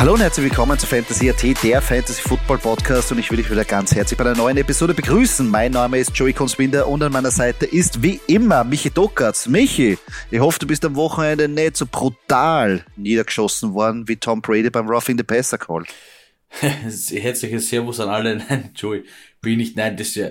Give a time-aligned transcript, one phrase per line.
[0.00, 3.50] Hallo und herzlich willkommen zu Fantasy AT, der Fantasy Football Podcast und ich will dich
[3.50, 5.46] wieder ganz herzlich bei einer neuen Episode begrüßen.
[5.46, 9.46] Mein Name ist Joey Konswinder und an meiner Seite ist wie immer Michi Dockertz.
[9.46, 9.98] Michi,
[10.30, 14.88] ich hoffe, du bist am Wochenende nicht so brutal niedergeschossen worden wie Tom Brady beim
[14.88, 15.84] Roughing the Passer Call.
[16.60, 18.36] Herzliches Servus an alle.
[18.48, 19.04] Nein, Joey,
[19.42, 20.30] bin nicht, nein, das ist ja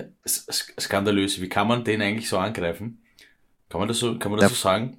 [0.80, 1.40] skandalös.
[1.40, 3.04] Wie kann man den eigentlich so angreifen?
[3.68, 4.56] Kann man das so, kann man das ja.
[4.56, 4.98] so sagen?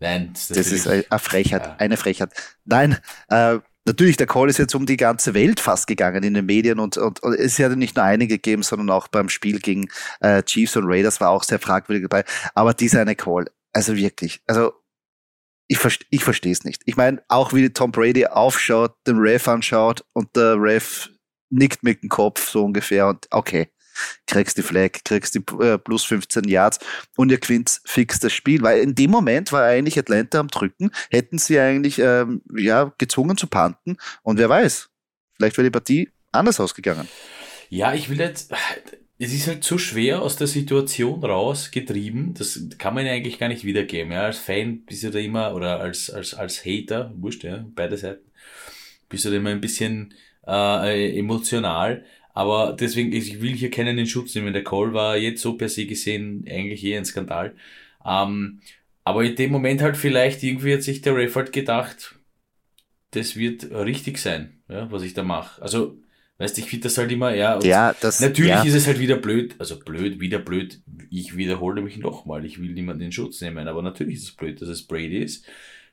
[0.00, 1.76] Nein, das, das ist eine Frechheit, ja.
[1.76, 2.30] eine Frechheit.
[2.64, 2.96] Nein,
[3.28, 6.80] äh, Natürlich, der Call ist jetzt um die ganze Welt fast gegangen in den Medien
[6.80, 9.88] und, und, und es hat nicht nur einige gegeben, sondern auch beim Spiel gegen
[10.20, 12.24] äh, Chiefs und Raiders war auch sehr fragwürdig dabei.
[12.54, 14.72] Aber dieser eine Call, also wirklich, also
[15.68, 16.82] ich, verste, ich verstehe es nicht.
[16.84, 21.08] Ich meine, auch wie Tom Brady aufschaut, den Ref anschaut und der Ref
[21.50, 23.68] nickt mit dem Kopf so ungefähr und okay,
[24.26, 26.78] kriegst die Flag, kriegst die äh, plus 15 Yards
[27.16, 30.90] und ihr gewinnt fix das Spiel, weil in dem Moment war eigentlich Atlanta am Drücken,
[31.10, 34.88] hätten sie eigentlich ähm, ja, gezwungen zu panten und wer weiß,
[35.36, 37.08] vielleicht wäre die Partie anders ausgegangen.
[37.68, 38.52] Ja, ich will jetzt,
[39.18, 43.38] es ist halt zu schwer aus der Situation raus getrieben, das kann man ja eigentlich
[43.38, 44.12] gar nicht wiedergeben.
[44.12, 47.96] Ja, als Fan bist du da immer, oder als, als, als Hater, wurscht, ja, beide
[47.96, 48.30] Seiten,
[49.08, 50.14] bist du da immer ein bisschen
[50.46, 52.04] äh, emotional.
[52.36, 54.52] Aber deswegen, ich will hier keinen in Schutz nehmen.
[54.52, 57.56] Der Call war jetzt so per se gesehen eigentlich eher ein Skandal.
[58.04, 58.60] Ähm,
[59.04, 62.16] aber in dem Moment halt vielleicht irgendwie hat sich der Ref halt gedacht,
[63.12, 65.62] das wird richtig sein, ja, was ich da mache.
[65.62, 65.96] Also,
[66.36, 68.62] weißt du, ich finde das halt immer, ja, ja das, natürlich ja.
[68.64, 72.74] ist es halt wieder blöd, also blöd, wieder blöd, ich wiederhole mich nochmal, ich will
[72.74, 75.46] niemanden in Schutz nehmen, aber natürlich ist es blöd, dass es Brady ist.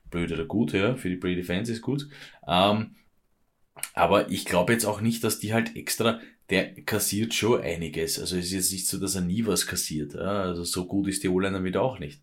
[0.09, 2.09] Blöd oder gut, ja, für die Brady-Fans ist gut.
[2.45, 2.95] Ähm,
[3.93, 6.19] aber ich glaube jetzt auch nicht, dass die halt extra,
[6.53, 8.19] der kassiert schon einiges.
[8.19, 10.15] Also es ist jetzt nicht so, dass er nie was kassiert.
[10.15, 12.21] Also so gut ist die O-Line wieder auch nicht.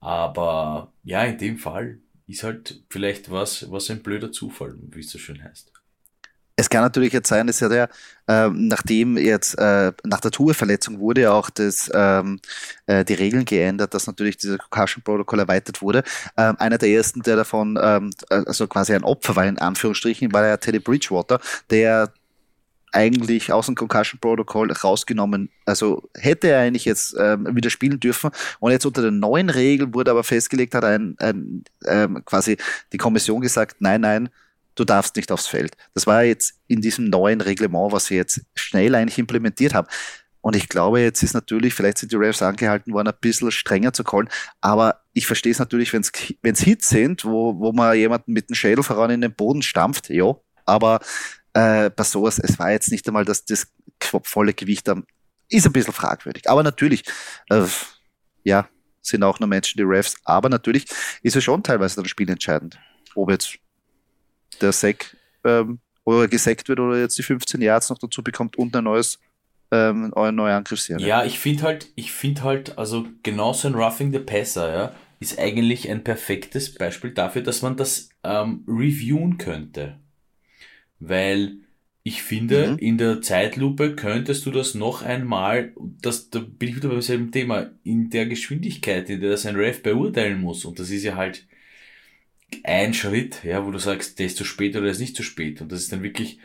[0.00, 5.10] Aber ja, in dem Fall ist halt vielleicht was, was ein blöder Zufall, wie es
[5.10, 5.72] so schön heißt.
[6.56, 7.88] Es kann natürlich jetzt sein, dass ja der,
[8.26, 12.40] ähm, nachdem jetzt äh, nach der Tourverletzung wurde auch das, ähm,
[12.86, 16.02] äh, die Regeln geändert, dass natürlich dieser Concussion Protocol erweitert wurde.
[16.36, 20.44] Ähm, einer der ersten, der davon, ähm, also quasi ein Opfer war in Anführungsstrichen, war
[20.44, 21.38] ja Teddy Bridgewater,
[21.70, 22.12] der
[22.92, 25.50] eigentlich aus dem Concussion Protocol rausgenommen.
[25.64, 28.30] Also hätte er eigentlich jetzt ähm, wieder spielen dürfen.
[28.60, 32.56] Und jetzt unter den neuen Regeln wurde aber festgelegt, hat ein, ein ähm, quasi
[32.92, 34.28] die Kommission gesagt, nein, nein,
[34.74, 35.76] du darfst nicht aufs Feld.
[35.94, 39.88] Das war jetzt in diesem neuen Reglement, was sie jetzt schnell eigentlich implementiert haben.
[40.40, 43.92] Und ich glaube, jetzt ist natürlich, vielleicht sind die Refs angehalten worden, ein bisschen strenger
[43.92, 44.28] zu callen,
[44.60, 48.54] aber ich verstehe es natürlich, wenn es Hits sind, wo, wo man jemanden mit dem
[48.54, 51.00] Schädel voran in den Boden stampft, ja, aber
[51.58, 53.66] äh, bei sowas, es war jetzt nicht einmal das, das
[54.00, 55.04] volle Gewicht am,
[55.48, 56.48] ist ein bisschen fragwürdig.
[56.48, 57.02] Aber natürlich,
[57.50, 57.64] äh,
[58.44, 58.68] ja,
[59.02, 60.86] sind auch nur Menschen, die Refs, aber natürlich
[61.22, 62.78] ist es schon teilweise dann spielentscheidend,
[63.14, 63.58] ob jetzt
[64.60, 68.74] der Sack ähm, oder gesackt wird oder jetzt die 15 Yards noch dazu bekommt und
[68.76, 69.18] ein neues
[69.70, 71.06] ähm, eine neue Angriffsserie.
[71.06, 74.94] Ja, ich finde halt, ich finde halt, also genau so ein Roughing the Passer, ja,
[75.20, 79.98] ist eigentlich ein perfektes Beispiel dafür, dass man das ähm, reviewen könnte.
[81.00, 81.58] Weil
[82.02, 82.78] ich finde, mhm.
[82.78, 87.30] in der Zeitlupe könntest du das noch einmal, das, da bin ich wieder beim selben
[87.32, 91.16] Thema, in der Geschwindigkeit, in der das ein Ref beurteilen muss, und das ist ja
[91.16, 91.46] halt
[92.64, 95.22] ein Schritt, ja, wo du sagst, der ist zu spät oder der ist nicht zu
[95.22, 95.60] spät.
[95.60, 96.38] Und das ist dann wirklich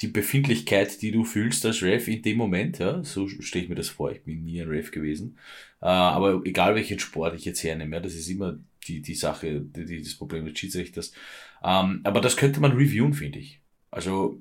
[0.00, 3.76] die Befindlichkeit, die du fühlst als Ref in dem Moment, ja, so stelle ich mir
[3.76, 5.38] das vor, ich bin nie ein Ref gewesen.
[5.80, 9.60] Äh, aber egal welchen Sport ich jetzt hernehme, ja, das ist immer die, die Sache,
[9.60, 11.12] die, die das Problem des Schiedsrichters.
[11.64, 13.60] Ähm, aber das könnte man reviewen, finde ich.
[13.90, 14.40] Also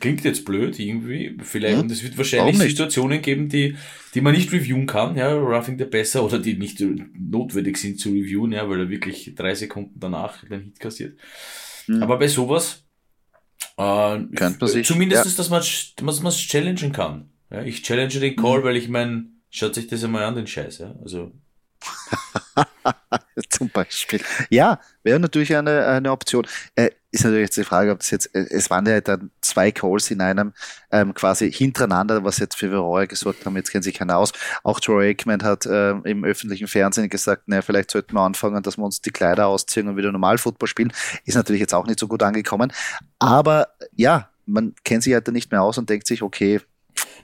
[0.00, 1.82] klingt jetzt blöd irgendwie, vielleicht, hm?
[1.82, 3.76] und es wird wahrscheinlich Situationen geben, die,
[4.14, 6.82] die man nicht reviewen kann, ja, Roughing the Besser, oder die nicht
[7.18, 11.18] notwendig sind zu reviewen, ja, weil er wirklich drei Sekunden danach den Hit kassiert.
[11.86, 12.02] Hm.
[12.02, 12.84] Aber bei sowas,
[13.76, 14.18] äh,
[14.66, 15.32] sich, zumindest, ja.
[15.36, 17.30] dass man, dass man es challengen kann.
[17.50, 18.64] Ja, ich challenge den Call, hm.
[18.64, 21.32] weil ich meine, schaut sich das einmal an, den Scheiß, ja, also.
[23.50, 24.20] Zum Beispiel.
[24.48, 26.46] Ja, wäre natürlich eine, eine Option.
[26.76, 29.70] Äh, ist natürlich jetzt die Frage, ob das jetzt, äh, es waren ja dann zwei
[29.70, 30.52] Calls in einem
[30.90, 34.32] ähm, quasi hintereinander, was jetzt für Verroy gesorgt haben, jetzt kennt sich keiner aus.
[34.64, 38.76] Auch Troy Aikman hat äh, im öffentlichen Fernsehen gesagt, naja, vielleicht sollten wir anfangen, dass
[38.76, 40.92] wir uns die Kleider ausziehen und wieder normal Football spielen.
[41.24, 42.72] Ist natürlich jetzt auch nicht so gut angekommen.
[43.20, 46.60] Aber ja, man kennt sich halt da nicht mehr aus und denkt sich, okay,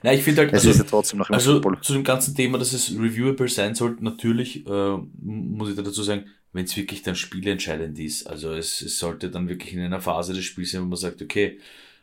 [0.03, 2.91] na, ich finde halt, also, ja trotzdem noch also zu dem ganzen Thema, dass es
[2.91, 7.97] reviewable sein sollte, natürlich, äh, muss ich da dazu sagen, wenn es wirklich dann spielentscheidend
[7.99, 8.27] ist.
[8.27, 11.21] Also es, es sollte dann wirklich in einer Phase des Spiels sein, wo man sagt,
[11.21, 11.59] okay,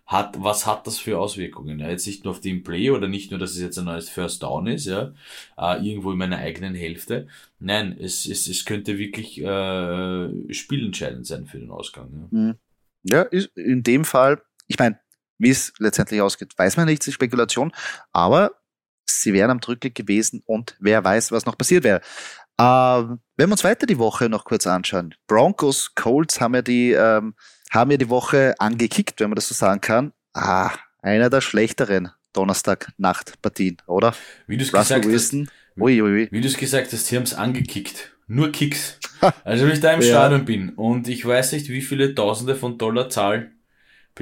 [0.07, 1.81] hat, was hat das für Auswirkungen?
[1.81, 4.09] Ja, jetzt nicht nur auf den Play oder nicht nur, dass es jetzt ein neues
[4.09, 5.13] First Down ist, ja,
[5.59, 7.29] äh, irgendwo in meiner eigenen Hälfte.
[7.59, 12.29] Nein, es, es, es könnte wirklich äh, spielentscheidend sein für den Ausgang.
[12.33, 12.39] Ja.
[12.39, 12.55] Mhm.
[13.05, 13.23] Ja,
[13.55, 14.99] in dem Fall, ich meine,
[15.39, 17.73] wie es letztendlich ausgeht, weiß man nicht, ist Spekulation,
[18.13, 18.53] aber
[19.07, 22.01] sie wären am Drücke gewesen und wer weiß, was noch passiert wäre.
[22.61, 25.15] Ähm, wenn wir uns weiter die Woche noch kurz anschauen.
[25.29, 27.35] Broncos, Colts haben ja die, ähm,
[27.71, 30.13] haben ja die Woche angekickt, wenn man das so sagen kann.
[30.35, 34.15] Ah, einer der schlechteren Donnerstag-Nacht-Partien, oder?
[34.47, 35.47] Wie du es gesagt Wilson.
[35.47, 35.81] hast.
[35.81, 36.29] Ui, ui, ui.
[36.31, 38.13] Wie du es gesagt hast, sie haben es angekickt.
[38.27, 38.99] Nur Kicks.
[39.45, 40.09] Also wenn ich da im ja.
[40.09, 43.58] Stadion bin und ich weiß nicht, wie viele Tausende von Dollar zahlen,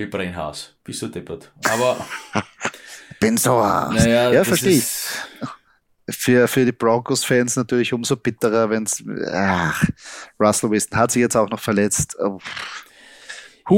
[0.04, 0.76] Brennhaus.
[0.84, 1.50] Bist du deppert.
[1.64, 2.06] Aber.
[3.20, 4.84] bin so naja, Ja, verstehe ich.
[6.08, 9.02] Für, für die Broncos-Fans natürlich umso bitterer, wenn es.
[10.38, 12.16] Russell Wilson hat sich jetzt auch noch verletzt.
[12.20, 12.38] Huh,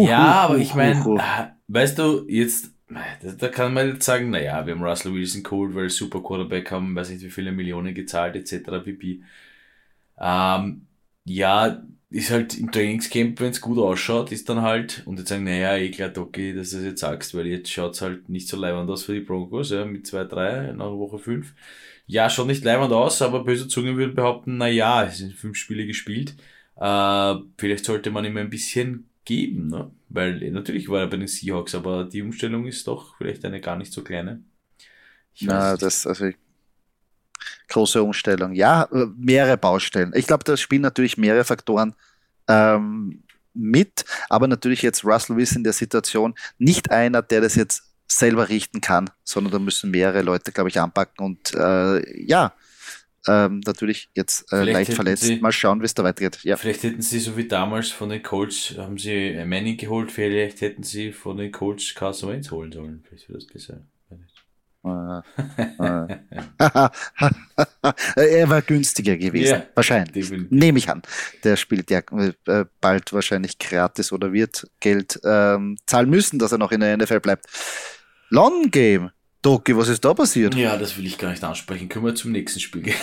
[0.09, 2.73] ja, huh, aber huh, ich meine, weißt du, jetzt
[3.39, 6.95] da kann man jetzt sagen, naja, wir haben Russell Wilson geholt, weil Super Quarterback haben,
[6.95, 8.83] weiß nicht wie viele Millionen gezahlt, etc.
[8.83, 9.23] pp.
[10.19, 10.87] Ähm,
[11.25, 15.45] ja, ist halt im Trainingscamp, wenn es gut ausschaut, ist dann halt, und jetzt sagen,
[15.45, 18.57] naja, eh klar, okay, dass du das jetzt sagst, weil jetzt schaut's halt nicht so
[18.57, 21.55] leibend aus für die Broncos, ja, mit 2-3 nach Woche 5.
[22.07, 25.87] Ja, schon nicht leibend aus, aber böse Zungen würden behaupten, naja, es sind fünf Spiele
[25.87, 26.35] gespielt.
[26.77, 29.91] Äh, vielleicht sollte man ihm ein bisschen geben, ne?
[30.09, 33.61] Weil äh, natürlich war er bei den Seahawks, aber die Umstellung ist doch vielleicht eine
[33.61, 34.43] gar nicht so kleine.
[35.35, 36.31] Ich Na, das, also
[37.69, 38.53] große Umstellung.
[38.55, 40.13] Ja, äh, mehrere Baustellen.
[40.15, 41.95] Ich glaube, da spielen natürlich mehrere Faktoren
[42.49, 43.23] ähm,
[43.55, 48.49] mit, aber natürlich jetzt Russell Wilson in der Situation nicht einer, der das jetzt selber
[48.49, 52.55] richten kann, sondern da müssen mehrere Leute, glaube ich, anpacken und äh, ja,
[53.27, 55.25] ähm, natürlich jetzt äh, leicht verletzt.
[55.25, 56.39] Sie, Mal schauen, wie es da weitergeht.
[56.43, 56.57] Ja.
[56.57, 60.83] Vielleicht hätten sie, so wie damals von den Colts, haben sie Manning geholt, vielleicht hätten
[60.83, 63.05] sie von den Colts Carson Wentz holen sollen.
[63.07, 63.81] Vielleicht wird das besser.
[64.89, 65.23] Äh,
[65.79, 66.19] äh.
[68.39, 69.59] er war günstiger gewesen.
[69.59, 70.31] Ja, wahrscheinlich.
[70.51, 71.03] Nehme ich an.
[71.45, 72.01] Der spielt ja
[72.47, 76.97] äh, bald wahrscheinlich gratis oder wird Geld ähm, zahlen müssen, dass er noch in der
[76.97, 77.47] NFL bleibt.
[78.31, 79.11] Long Game.
[79.41, 80.55] Doki, was ist da passiert?
[80.57, 81.89] Ja, das will ich gar nicht ansprechen.
[81.89, 82.95] Können wir zum nächsten Spiel gehen?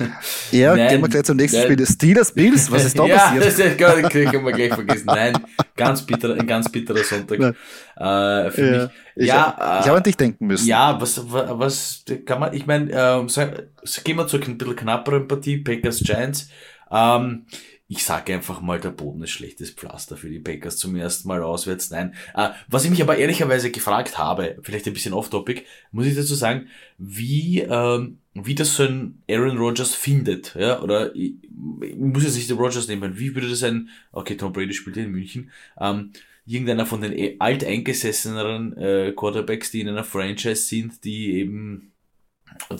[0.50, 1.62] ja, nein, gehen wir gleich zum nächsten.
[1.62, 1.86] Spiel.
[1.86, 3.44] Steelers Bills, was ist da ja, passiert?
[3.44, 5.06] Das ist, das können wir gleich vergessen.
[5.06, 5.38] Nein,
[5.76, 7.38] ganz bitter, ein ganz bitterer Sonntag.
[7.38, 8.82] Äh, für ja.
[8.82, 8.90] mich.
[9.14, 10.66] Ich, ja, äh, ich habe an dich denken müssen.
[10.66, 15.58] Ja, was, was kann man, ich meine, ähm, gehen wir zu ein bisschen knapperen Partie,
[15.58, 16.48] Packers Giants.
[16.90, 17.46] Ähm,
[17.86, 21.42] ich sage einfach mal, der Boden ist schlechtes Pflaster für die Packers zum ersten Mal
[21.42, 21.90] auswärts.
[21.90, 22.14] Nein.
[22.34, 26.34] Äh, was ich mich aber ehrlicherweise gefragt habe, vielleicht ein bisschen off-topic, muss ich dazu
[26.34, 31.34] sagen, wie, ähm, wie das so ein Aaron Rodgers findet, ja, oder ich,
[31.82, 34.96] ich muss jetzt nicht den Rodgers nehmen, wie würde das ein, okay, Tom Brady spielt
[34.96, 36.12] in München, ähm,
[36.46, 41.92] irgendeiner von den e, alteingesesseneren äh, Quarterbacks, die in einer Franchise sind, die eben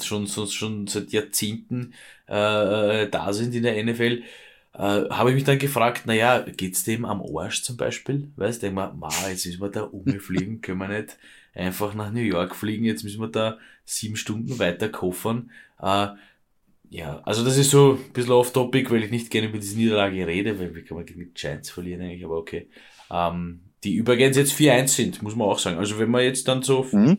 [0.03, 1.95] schon, schon, schon seit Jahrzehnten
[2.27, 4.23] äh, da sind in der NFL,
[4.75, 8.31] äh, habe ich mich dann gefragt, naja, geht's dem am Arsch zum Beispiel?
[8.37, 11.17] Weißt du, denk mal, ma, jetzt müssen wir da umfliegen, können wir nicht
[11.55, 15.51] einfach nach New York fliegen, jetzt müssen wir da sieben Stunden weiter koffern.
[15.81, 16.09] Äh,
[16.91, 20.27] ja, also das ist so ein bisschen off-topic, weil ich nicht gerne über diese Niederlage
[20.27, 22.69] rede, weil wie kann man gegen die Giants verlieren eigentlich, aber okay.
[23.11, 25.79] Ähm, die übrigens jetzt 4-1 sind, muss man auch sagen.
[25.79, 27.19] Also wenn man jetzt dann so, mhm.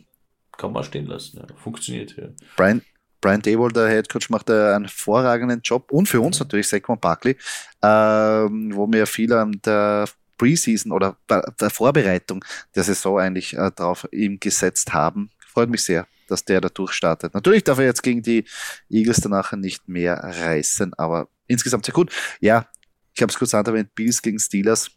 [0.58, 1.56] kann man stehen lassen, ja.
[1.56, 2.16] funktioniert.
[2.18, 2.29] Ja.
[2.58, 2.82] Brian,
[3.25, 7.36] Brian Dable, der Head Coach, macht einen hervorragenden Job und für uns natürlich Saquon Barkley,
[7.82, 11.17] ähm, wo wir viel an der Preseason oder
[11.60, 15.32] der Vorbereitung der Saison eigentlich äh, drauf ihm gesetzt haben.
[15.39, 17.34] Freut mich sehr, dass der da durchstartet.
[17.34, 18.46] Natürlich darf er jetzt gegen die
[18.91, 22.12] Eagles danach nicht mehr reißen, aber insgesamt sehr gut.
[22.41, 22.67] Ja,
[23.15, 24.91] ich habe es kurz erwähnt, Bills gegen Steelers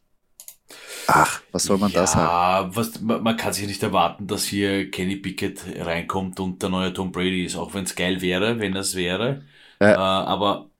[1.06, 2.76] Ach, was soll man ja, da sagen?
[2.76, 7.12] Was, man kann sich nicht erwarten, dass hier Kenny Pickett reinkommt und der neue Tom
[7.12, 9.42] Brady ist, auch wenn es geil wäre, wenn es wäre.
[9.80, 9.92] Ja.
[9.92, 10.70] Äh, aber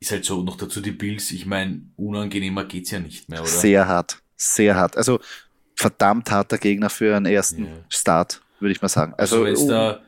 [0.00, 3.48] ist halt so, noch dazu die Bills, ich meine, unangenehmer geht's ja nicht mehr, oder?
[3.48, 4.96] Sehr hart, sehr hart.
[4.96, 5.20] Also
[5.76, 7.70] verdammt harter Gegner für einen ersten ja.
[7.88, 9.14] Start, würde ich mal sagen.
[9.16, 10.00] Also, also wenn da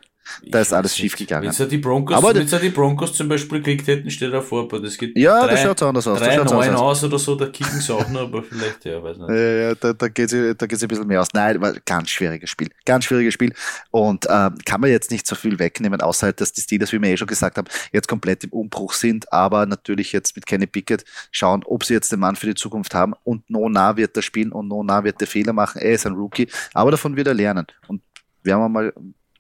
[0.47, 1.53] da ist alles schief gegangen.
[1.57, 4.81] Wenn die Broncos, aber wenn die Broncos zum Beispiel gekriegt hätten, steht da vor, aber
[4.81, 6.19] das geht ja, da schaut anders aus.
[6.19, 9.29] Drei, neun aus oder so, da kicken sie auch noch, aber vielleicht, ja, weiß nicht.
[9.31, 11.29] Ja, ja da, da geht es da geht's ein bisschen mehr aus.
[11.33, 12.69] Nein, war ganz schwieriges Spiel.
[12.85, 13.53] Ganz schwieriges Spiel.
[13.91, 17.01] Und ähm, kann man jetzt nicht so viel wegnehmen, außer halt, dass die Steelers, wie
[17.01, 20.67] wir eh schon gesagt haben, jetzt komplett im Umbruch sind, aber natürlich jetzt mit Kenny
[20.67, 23.15] Pickett schauen, ob sie jetzt den Mann für die Zukunft haben.
[23.25, 25.81] Und Nona wird er spielen und Nona wird der Fehler machen.
[25.81, 27.67] Er ist ein Rookie, aber davon wird er lernen.
[27.89, 28.03] Und
[28.43, 28.93] werden wir mal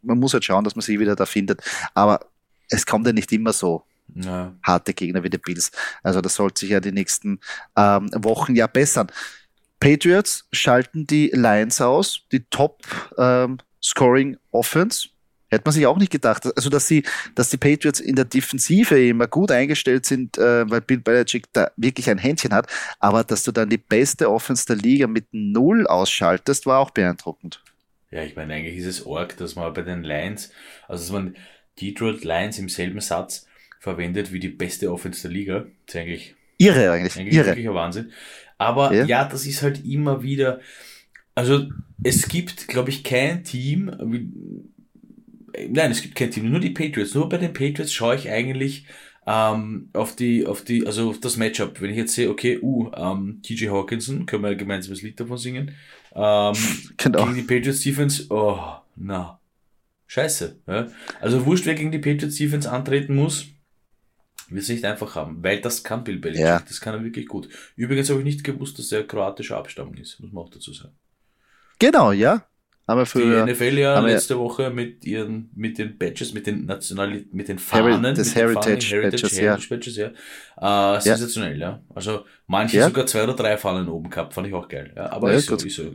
[0.04, 1.62] man muss halt schauen, dass man sie wieder da findet.
[1.94, 2.20] Aber
[2.68, 3.84] es kommt ja nicht immer so
[4.14, 4.54] ja.
[4.62, 5.70] harte Gegner wie die Bills.
[6.02, 7.40] Also das sollte sich ja die nächsten
[7.76, 9.10] ähm, Wochen ja bessern.
[9.80, 12.82] Patriots schalten die Lions aus, die Top
[13.18, 15.08] ähm, Scoring Offense.
[15.48, 16.48] Hätte man sich auch nicht gedacht.
[16.56, 20.80] Also, dass sie, dass die Patriots in der Defensive immer gut eingestellt sind, äh, weil
[20.80, 22.66] Bill Belichick da wirklich ein Händchen hat.
[22.98, 27.62] Aber dass du dann die beste Offense der Liga mit Null ausschaltest, war auch beeindruckend.
[28.14, 30.52] Ja, ich meine, eigentlich ist es arg, dass man bei den Lions,
[30.86, 31.36] also dass man
[31.80, 33.48] Detroit Lions im selben Satz
[33.80, 35.66] verwendet wie die beste Offense der Liga.
[35.86, 37.16] Das ist eigentlich irre eigentlich.
[37.16, 37.46] eigentlich irre.
[37.46, 38.12] wirklich ein Wahnsinn.
[38.56, 39.04] Aber ja.
[39.04, 40.60] ja, das ist halt immer wieder,
[41.34, 41.68] also
[42.04, 43.90] es gibt, glaube ich, kein Team,
[45.68, 47.14] nein, es gibt kein Team, nur die Patriots.
[47.14, 48.86] Nur bei den Patriots schaue ich eigentlich
[49.26, 51.80] ähm, auf die, auf die, also auf das Matchup.
[51.80, 55.38] Wenn ich jetzt sehe, okay, uh, ähm, TJ Hawkinson, können wir gemeinsam das Lied davon
[55.38, 55.74] singen.
[56.14, 56.54] Ähm,
[56.96, 57.24] genau.
[57.24, 58.58] Gegen die Patriots Defense, oh,
[58.96, 59.40] na,
[60.06, 60.60] scheiße.
[60.66, 60.88] Ja?
[61.20, 63.46] Also wurscht, wer gegen die Patriots Defense antreten muss,
[64.48, 66.60] wir es nicht einfach haben, weil das kann Bill Belichick, ja.
[66.60, 67.48] das kann er wirklich gut.
[67.76, 70.94] Übrigens habe ich nicht gewusst, dass er kroatischer Abstammung ist, muss man auch dazu sagen.
[71.78, 72.46] Genau, ja.
[72.86, 77.32] Aber für, die NFL ja letzte Woche mit ihren, mit den Badges, mit den Nationalität,
[77.32, 79.76] mit den Fahnen, das Heritage, Fahnen, Heritage Badges, Heritage ja.
[79.76, 79.96] Badges,
[80.60, 80.96] ja.
[80.96, 81.82] Äh, sensationell, ja.
[81.94, 82.86] Also manche ja.
[82.86, 84.92] sogar zwei oder drei Fahnen oben gehabt, fand ich auch geil.
[84.94, 85.94] Ja, aber ja, ist, so, ist so.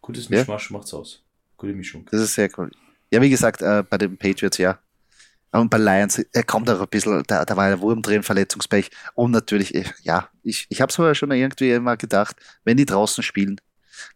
[0.00, 0.76] Gutes Mischmasch ja.
[0.76, 1.22] macht's aus.
[1.58, 2.06] Gute Mischung.
[2.10, 2.70] Das ist sehr cool.
[3.12, 4.78] Ja, wie gesagt, äh, bei den Patriots, ja.
[5.52, 8.90] Und bei Lions, er kommt auch ein bisschen, da, da war ja Wurm drin, Verletzungspech.
[9.14, 13.60] Und natürlich, ja, ich, ich habe es schon irgendwie immer gedacht, wenn die draußen spielen,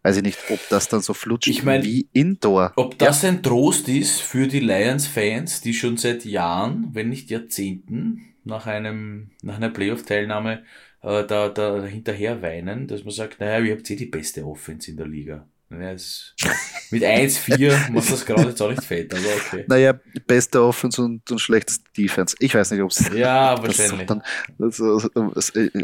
[0.03, 2.73] weiß ich nicht, ob das dann so flutscht ich mein, wie Indoor.
[2.77, 3.31] Ob das ja.
[3.31, 9.31] ein Trost ist für die Lions-Fans, die schon seit Jahren, wenn nicht Jahrzehnten, nach einem,
[9.43, 10.63] nach einer Playoff-Teilnahme
[11.03, 14.91] äh, da, da hinterher weinen, dass man sagt, naja, ihr habt eh die beste Offense
[14.91, 15.47] in der Liga.
[15.71, 16.35] Ja, es,
[16.91, 19.65] mit 1-4 macht das gerade jetzt auch nicht fett, aber okay.
[19.69, 22.35] Naja, beste Offense und, und schlechteste Defense.
[22.41, 23.09] Ich weiß nicht, ob es.
[23.15, 24.07] Ja, wahrscheinlich.
[24.07, 24.23] Dann,
[24.59, 25.01] also,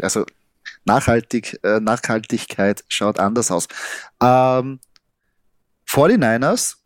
[0.01, 0.25] also
[0.87, 3.67] Nachhaltig, äh, Nachhaltigkeit schaut anders aus.
[4.21, 4.79] Ähm,
[5.87, 6.77] 49ers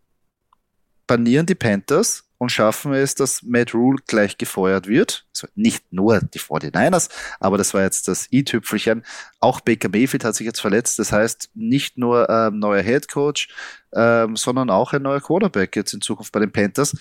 [1.08, 5.28] banieren die Panthers und schaffen es, dass Matt Rule gleich gefeuert wird.
[5.36, 9.04] Also nicht nur die 49ers, aber das war jetzt das i-Tüpfelchen.
[9.40, 10.98] Auch Baker Mayfield hat sich jetzt verletzt.
[10.98, 13.50] Das heißt, nicht nur ähm, neuer Head Coach,
[13.94, 16.98] ähm, sondern auch ein neuer Quarterback jetzt in Zukunft bei den Panthers.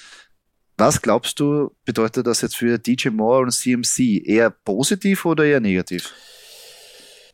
[0.76, 4.22] Was glaubst du, bedeutet das jetzt für DJ Moore und CMC?
[4.26, 6.12] Eher positiv oder eher negativ?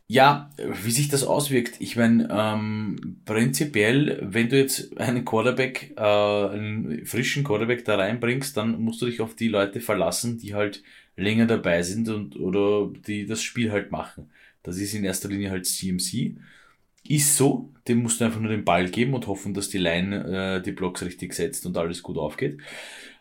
[0.09, 1.81] Ja, wie sich das auswirkt.
[1.81, 8.55] Ich meine, ähm, prinzipiell, wenn du jetzt einen Quarterback, äh, einen frischen Quarterback da reinbringst,
[8.55, 10.81] dann musst du dich auf die Leute verlassen, die halt
[11.17, 14.29] länger dabei sind und oder die das Spiel halt machen.
[14.63, 16.37] Das ist in erster Linie halt CMC.
[17.07, 20.57] Ist so, dem musst du einfach nur den Ball geben und hoffen, dass die Line
[20.59, 22.59] äh, die Blocks richtig setzt und alles gut aufgeht.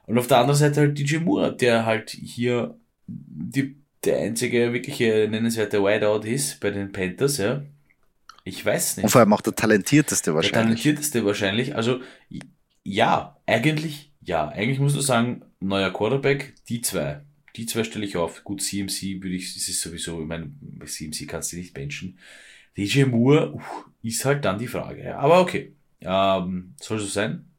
[0.07, 3.77] Und auf der anderen Seite halt DJ Moore, der halt hier die
[4.07, 7.63] der einzige wirkliche nennenswerte Wideout ist bei den Panthers, ja.
[8.45, 9.05] Ich weiß nicht.
[9.05, 10.53] Und vor allem auch der talentierteste wahrscheinlich.
[10.53, 11.75] Der talentierteste wahrscheinlich.
[11.75, 12.01] Also,
[12.85, 14.49] ja, eigentlich, ja.
[14.49, 17.23] Eigentlich musst du sagen, neuer Quarterback, die zwei.
[17.57, 18.45] Die zwei stelle ich auf.
[18.45, 22.19] Gut, CMC würde ich, das ist sowieso, ich meine, bei CMC kannst du nicht benchen.
[22.77, 23.61] DJ Moore uh,
[24.03, 25.03] ist halt dann die Frage.
[25.03, 25.19] Ja.
[25.19, 27.51] Aber okay, ähm, soll so sein.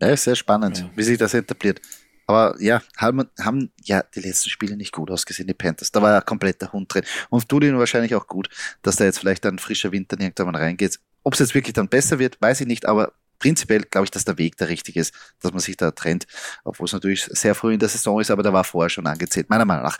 [0.00, 0.90] Ja, ist sehr spannend, ja.
[0.96, 1.80] wie sich das etabliert.
[2.26, 5.92] Aber ja, haben, haben ja die letzten Spiele nicht gut ausgesehen, die Panthers.
[5.92, 7.04] Da war ja komplett der Hund drin.
[7.30, 8.48] Und tut ihnen wahrscheinlich auch gut,
[8.82, 10.98] dass da jetzt vielleicht ein frischer Winter irgendwann reingeht.
[11.24, 14.24] Ob es jetzt wirklich dann besser wird, weiß ich nicht, aber prinzipiell glaube ich, dass
[14.24, 16.26] der Weg der richtige ist, dass man sich da trennt,
[16.64, 19.50] obwohl es natürlich sehr früh in der Saison ist, aber da war vorher schon angezählt,
[19.50, 19.98] meiner Meinung nach.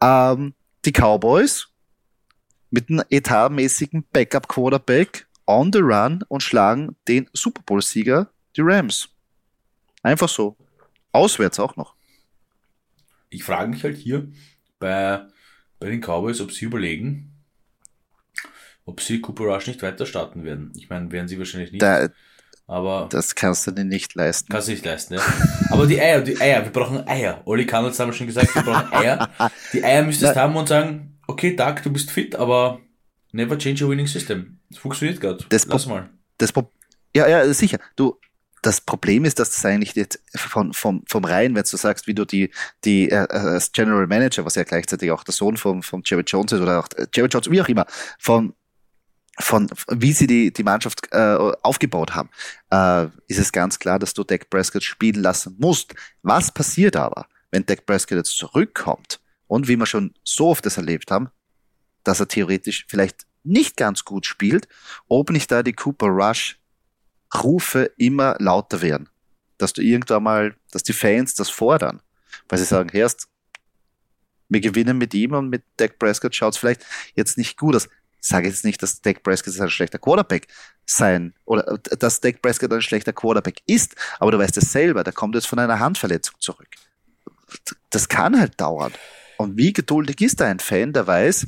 [0.00, 1.68] Ähm, die Cowboys
[2.70, 9.08] mit einem etatmäßigen Backup-Quarterback on the run und schlagen den Super Bowl-Sieger, die Rams.
[10.02, 10.56] Einfach so.
[11.12, 11.94] Auswärts auch noch.
[13.30, 14.28] Ich frage mich halt hier
[14.78, 15.26] bei,
[15.78, 17.32] bei den Cowboys, ob sie überlegen,
[18.84, 20.72] ob sie Cooper Rush nicht weiter starten werden.
[20.76, 21.82] Ich meine, werden sie wahrscheinlich nicht.
[21.82, 22.08] Da,
[22.66, 24.50] aber das kannst du dir nicht leisten.
[24.50, 25.20] Kannst du nicht leisten, ja.
[25.70, 27.42] aber die Eier, die Eier, wir brauchen Eier.
[27.44, 29.30] Oli Kannels haben wir schon gesagt, wir brauchen Eier.
[29.72, 32.80] Die Eier müsstest haben und sagen, okay, Doug, du bist fit, aber
[33.32, 34.58] never change a winning system.
[34.70, 35.44] Das funktioniert gerade.
[35.50, 36.08] Lass mal.
[36.38, 36.52] Das
[37.14, 37.78] ja, ja, sicher.
[37.94, 38.18] Du,
[38.62, 42.14] das Problem ist, dass das eigentlich jetzt von, vom, vom Rhein, wenn du sagst, wie
[42.14, 42.50] du die,
[42.84, 46.52] die äh, als General Manager, was ja gleichzeitig auch der Sohn von, von Jerry Jones
[46.52, 47.86] ist oder auch äh, Jerry Jones, wie auch immer,
[48.20, 48.54] von,
[49.40, 52.30] von wie sie die, die Mannschaft äh, aufgebaut haben,
[52.70, 55.94] äh, ist es ganz klar, dass du Dak Prescott spielen lassen musst.
[56.22, 60.76] Was passiert aber, wenn Dak Prescott jetzt zurückkommt und wie wir schon so oft das
[60.76, 61.30] erlebt haben,
[62.04, 64.68] dass er theoretisch vielleicht nicht ganz gut spielt,
[65.08, 66.61] ob nicht da die Cooper Rush
[67.34, 69.08] Rufe immer lauter werden.
[69.58, 72.00] Dass du irgendwann mal, dass die Fans das fordern.
[72.48, 73.28] Weil sie sagen, erst,
[74.48, 76.84] wir gewinnen mit ihm und mit Dak Prescott schaut es vielleicht
[77.14, 77.88] jetzt nicht gut aus.
[78.20, 80.48] sage jetzt nicht, dass Dak Prescott ein schlechter Quarterback
[80.84, 85.12] sein oder dass Dak Prescott ein schlechter Quarterback ist, aber du weißt es selber, der
[85.12, 86.68] kommt jetzt von einer Handverletzung zurück.
[87.90, 88.92] Das kann halt dauern.
[89.38, 91.46] Und wie geduldig ist da ein Fan, der weiß,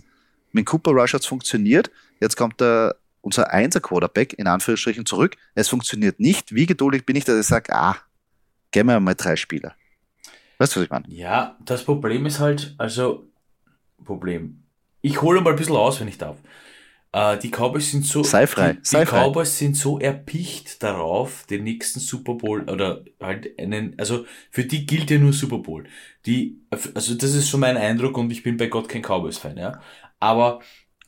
[0.52, 5.68] mit Cooper Rush hat es funktioniert, jetzt kommt der, unser Einser-Quarterback in Anführungsstrichen zurück, es
[5.68, 6.54] funktioniert nicht.
[6.54, 7.96] Wie geduldig bin ich, dass ich sage, ah,
[8.70, 9.74] gehen wir mal drei Spieler.
[10.58, 11.04] Weißt du, was ich meine?
[11.08, 13.26] Ja, das Problem ist halt, also,
[14.04, 14.62] Problem.
[15.00, 16.36] Ich hole mal ein bisschen aus, wenn ich darf.
[17.12, 18.74] Äh, die Cowboys sind so, Sei frei.
[18.74, 19.24] Die, Sei die frei.
[19.24, 24.84] Cowboys sind so erpicht darauf, den nächsten Super Bowl oder halt einen, also für die
[24.84, 25.84] gilt ja nur Super Bowl.
[26.26, 29.80] Die, also das ist so mein Eindruck und ich bin bei Gott kein Cowboys-Fan, ja.
[30.20, 30.60] Aber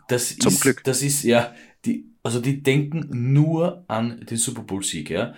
[0.09, 0.85] das Zum ist, Glück.
[0.85, 1.55] das ist ja,
[1.87, 5.35] die, also die denken nur an den Super Bowl-Sieg, ja.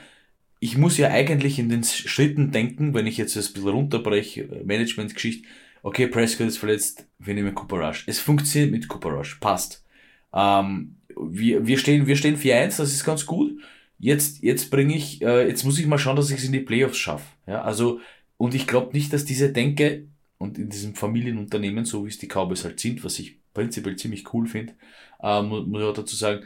[0.61, 4.63] Ich muss ja eigentlich in den Schritten denken, wenn ich jetzt das ein bisschen runterbreche,
[4.65, 5.47] Management-Geschichte,
[5.83, 8.05] okay, Prescott ist verletzt, wir nehmen Cooper Rush.
[8.07, 9.85] Es funktioniert mit Cooper Rush, passt.
[10.33, 13.61] Ähm, wir, wir stehen, wir stehen 4-1, das ist ganz gut.
[13.99, 16.61] Jetzt, jetzt bringe ich, äh, jetzt muss ich mal schauen, dass ich es in die
[16.61, 17.27] Playoffs schaffe.
[17.47, 18.01] Ja, also,
[18.37, 20.07] und ich glaube nicht, dass diese Denke
[20.39, 24.33] und in diesem Familienunternehmen, so wie es die Cowboys halt sind, was ich prinzipiell ziemlich
[24.33, 24.75] cool finde,
[25.23, 26.45] äh, muss, ich auch dazu sagen,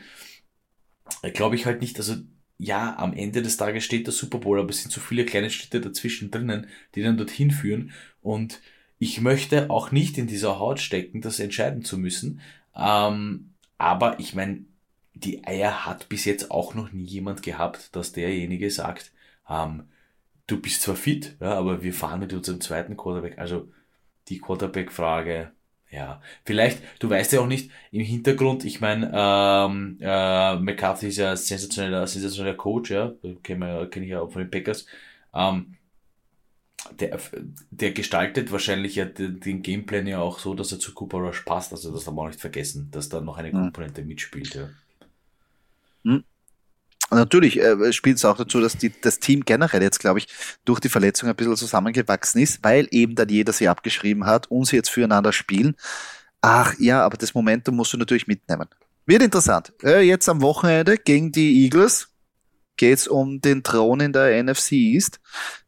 [1.23, 2.17] äh, glaube ich halt nicht, also
[2.59, 5.51] ja, am Ende des Tages steht der Super Bowl, aber es sind so viele kleine
[5.51, 7.91] Schritte dazwischen drinnen, die dann dorthin führen.
[8.21, 8.61] Und
[9.01, 12.41] ich möchte auch nicht in dieser Haut stecken, das entscheiden zu müssen.
[12.77, 14.65] Ähm, aber ich meine,
[15.15, 19.13] die Eier hat bis jetzt auch noch nie jemand gehabt, dass derjenige sagt,
[19.49, 19.89] ähm,
[20.47, 23.39] du bist zwar fit, ja, aber wir fahren mit unserem zweiten Quarterback.
[23.39, 23.69] Also
[24.29, 25.51] die Quarterback-Frage,
[25.93, 31.19] ja, vielleicht, du weißt ja auch nicht, im Hintergrund, ich meine, ähm, äh, McCarthy ist
[31.19, 34.87] ja ein sensationeller, sensationeller Coach, ja, kenne kenn ich ja auch von den Packers.
[35.35, 35.77] Ähm,
[36.99, 37.19] der,
[37.71, 41.73] der gestaltet wahrscheinlich ja den, Gameplan ja auch so, dass er zu Cooper Rush passt.
[41.73, 43.73] Also das darf man auch nicht vergessen, dass da noch eine Mhm.
[43.73, 44.55] Komponente mitspielt.
[44.55, 44.69] Ja.
[47.13, 50.29] Natürlich äh, spielt es auch dazu, dass die, das Team generell jetzt, glaube ich,
[50.65, 54.67] durch die Verletzung ein bisschen zusammengewachsen ist, weil eben dann jeder sie abgeschrieben hat und
[54.67, 55.77] sie jetzt füreinander spielen.
[56.41, 58.69] Ach ja, aber das Momentum musst du natürlich mitnehmen.
[59.07, 59.73] Wird interessant.
[59.83, 62.09] Äh, jetzt am Wochenende gegen die Eagles
[62.77, 65.21] geht's um den Thron in der NFC East.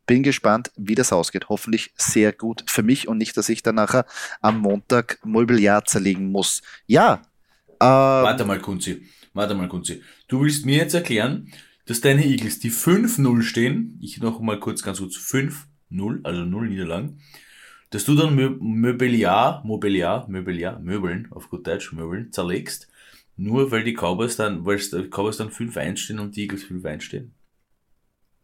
[0.07, 1.49] Bin gespannt, wie das ausgeht.
[1.49, 4.05] Hoffentlich sehr gut für mich und nicht, dass ich dann nachher
[4.41, 6.63] am Montag Mobiliar zerlegen muss.
[6.87, 7.23] Ja.
[7.81, 9.07] Äh, Warte mal, Kunzi.
[9.35, 10.03] Warte mal, Kunzi.
[10.29, 11.53] Du willst mir jetzt erklären,
[11.87, 16.69] dass deine Eagles, die 5-0 stehen, ich noch mal kurz ganz kurz, 5-0, also 0
[16.69, 17.21] Niederlagen,
[17.91, 22.89] dass du dann Mö Mobiliar, Mobiliar, Mobiliar, Möbeln, auf gut Deutsch, Möbeln, zerlegst,
[23.37, 27.01] nur weil die Cowboys dann, weil die Cowboys dann 5-1 stehen und die Eagles 5-1
[27.03, 27.35] stehen.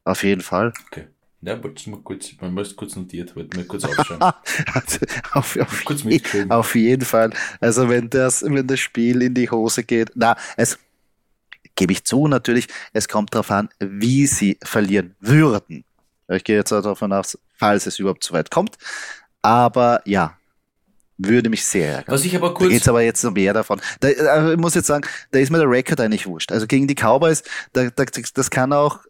[0.05, 0.73] auf jeden Fall.
[0.87, 1.07] Okay.
[1.43, 4.21] Ja, wollte ich mal kurz, man muss kurz notiert, wollte mir kurz aufschauen.
[4.21, 6.51] auf, auf, kurz mitgeschrieben.
[6.51, 7.31] auf jeden Fall.
[7.61, 10.79] Also wenn das, wenn das Spiel in die Hose geht, na, es
[11.77, 15.85] gebe ich zu natürlich, es kommt darauf an, wie sie verlieren würden.
[16.29, 18.77] Ich gehe jetzt davon aus, falls es überhaupt so weit kommt.
[19.41, 20.37] Aber ja,
[21.17, 22.15] würde mich sehr ärgern.
[22.15, 23.81] Was ich aber Da kurz, geht's aber jetzt noch mehr davon.
[24.01, 26.53] Da, äh, ich muss jetzt sagen, da ist mir der Rekord eigentlich wurscht.
[26.53, 29.01] Also gegen die Cowboys, da, da, das kann auch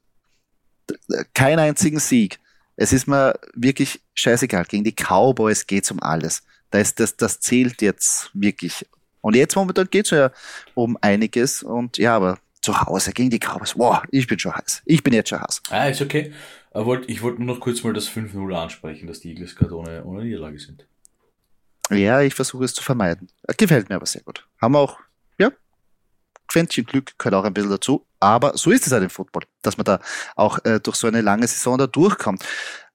[1.35, 2.39] keinen einzigen Sieg.
[2.77, 4.65] Es ist mir wirklich scheißegal.
[4.65, 6.43] Gegen die Cowboys geht's um alles.
[6.71, 8.87] Da ist das, das zählt jetzt wirklich.
[9.21, 10.31] Und jetzt momentan geht's ja
[10.75, 11.63] um einiges.
[11.63, 14.83] Und ja, aber zu Hause gegen die Cowboys, boah, ich bin schon heiß.
[14.85, 15.63] Ich bin jetzt schon heiß.
[15.71, 16.33] ah, ist okay.
[16.73, 20.05] Ich wollte wollt nur noch kurz mal das 5-0 ansprechen, dass die Eagles gerade ohne,
[20.05, 20.87] ohne Niederlage sind.
[21.91, 23.29] Ja, ich versuche es zu vermeiden.
[23.57, 24.47] Gefällt mir aber sehr gut.
[24.61, 24.99] Haben wir auch,
[25.39, 25.51] ja,
[26.47, 28.07] Quäntchen Glück gehört auch ein bisschen dazu.
[28.21, 30.01] Aber so ist es halt im Football, dass man da
[30.37, 32.45] auch äh, durch so eine lange Saison da durchkommt.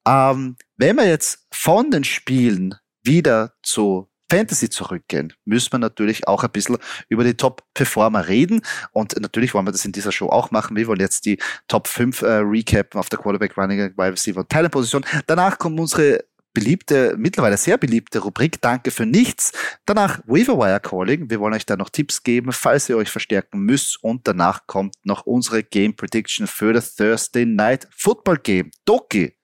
[0.08, 6.44] Ähm, wenn wir jetzt von den Spielen wieder zu Fantasy zurückgehen, müssen wir natürlich auch
[6.44, 6.78] ein bisschen
[7.10, 8.62] über die Top-Performer reden.
[8.92, 10.76] Und natürlich wollen wir das in dieser Show auch machen.
[10.76, 14.50] Wir wollen jetzt die Top 5 äh, recappen auf der Quarterback, Running, Wide Receiver und
[14.50, 15.06] Teilenposition.
[15.28, 16.24] Danach kommt unsere
[16.56, 19.52] beliebte, mittlerweile sehr beliebte Rubrik Danke für nichts.
[19.86, 21.30] Danach Waiverwire Calling.
[21.30, 24.04] Wir wollen euch da noch Tipps geben, falls ihr euch verstärken müsst.
[24.04, 28.72] Und danach kommt noch unsere Game Prediction für das Thursday Night Football Game.
[28.86, 29.36] Doki,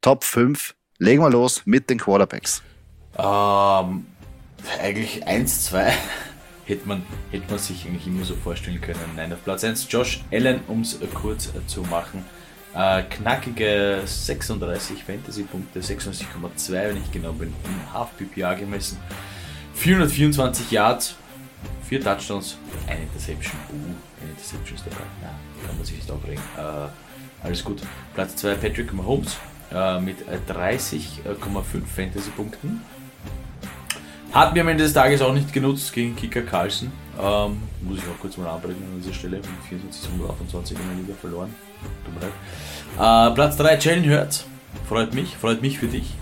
[0.00, 0.74] Top 5.
[0.98, 2.62] Legen wir los mit den Quarterbacks.
[3.16, 4.06] Ähm,
[4.80, 5.92] eigentlich 1, 2
[6.64, 8.98] hätte man, hätte man sich eigentlich immer so vorstellen können.
[9.14, 12.24] Nein, auf Platz 1 Josh Allen, um es kurz zu machen.
[12.76, 18.98] Äh, knackige 36 Fantasy-Punkte, 96,2, wenn ich genau bin, im Half-PPA gemessen.
[19.74, 21.14] 424 Yards,
[21.88, 23.58] 4 Touchdowns, eine Interception.
[23.70, 25.04] Uh, eine Interception ist dabei.
[25.22, 25.30] Ja,
[25.66, 26.42] kann man sich nicht aufregen.
[26.58, 27.80] Äh, alles gut.
[28.12, 29.38] Platz 2 Patrick Mahomes
[29.72, 32.82] äh, mit äh, 30,5 Fantasy-Punkten.
[34.32, 36.92] Hat mir am Ende des Tages auch nicht genutzt gegen Kicker Carlson.
[37.18, 39.36] Ähm, muss ich auch kurz mal anbringen an dieser Stelle.
[39.38, 41.54] Mit 24 zu 128 in der Liga verloren.
[42.96, 44.46] Äh, Platz 3, Jalen Hurts.
[44.88, 46.14] Freut mich, freut mich für dich.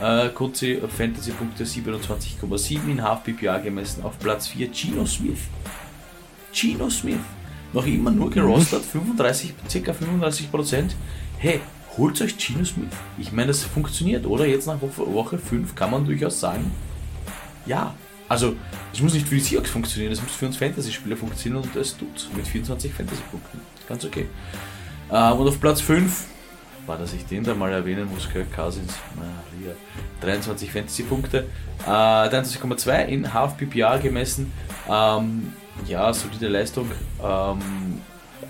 [0.00, 4.02] Äh, kurze Fantasy-Punkte 27,7 in Half PPA gemessen.
[4.02, 5.38] Auf Platz 4 Gino Smith.
[6.52, 7.20] Gino Smith.
[7.72, 9.92] Noch immer nur gerostet, 35, ca.
[9.92, 10.90] 35%.
[11.38, 11.60] Hey,
[11.96, 12.92] holt euch Gino Smith.
[13.18, 14.46] Ich meine, das funktioniert, oder?
[14.46, 16.70] Jetzt nach Woche 5 kann man durchaus sagen,
[17.66, 17.94] ja.
[18.28, 18.56] Also,
[18.92, 21.96] das muss nicht für die Seahawks funktionieren, das muss für uns Fantasy-Spieler funktionieren und das
[21.96, 23.60] tut mit 24 Fantasy-Punkten.
[23.88, 24.26] Ganz okay.
[25.10, 26.26] Äh, und auf Platz 5
[26.86, 29.74] war, dass ich den da mal erwähnen muss, Kirk Cousins, Maria,
[30.20, 31.46] 23 Fantasy-Punkte,
[31.86, 34.52] äh, 23,2 in Half PPR gemessen,
[34.88, 35.52] ähm,
[35.86, 36.90] ja, solide Leistung,
[37.22, 38.00] ähm,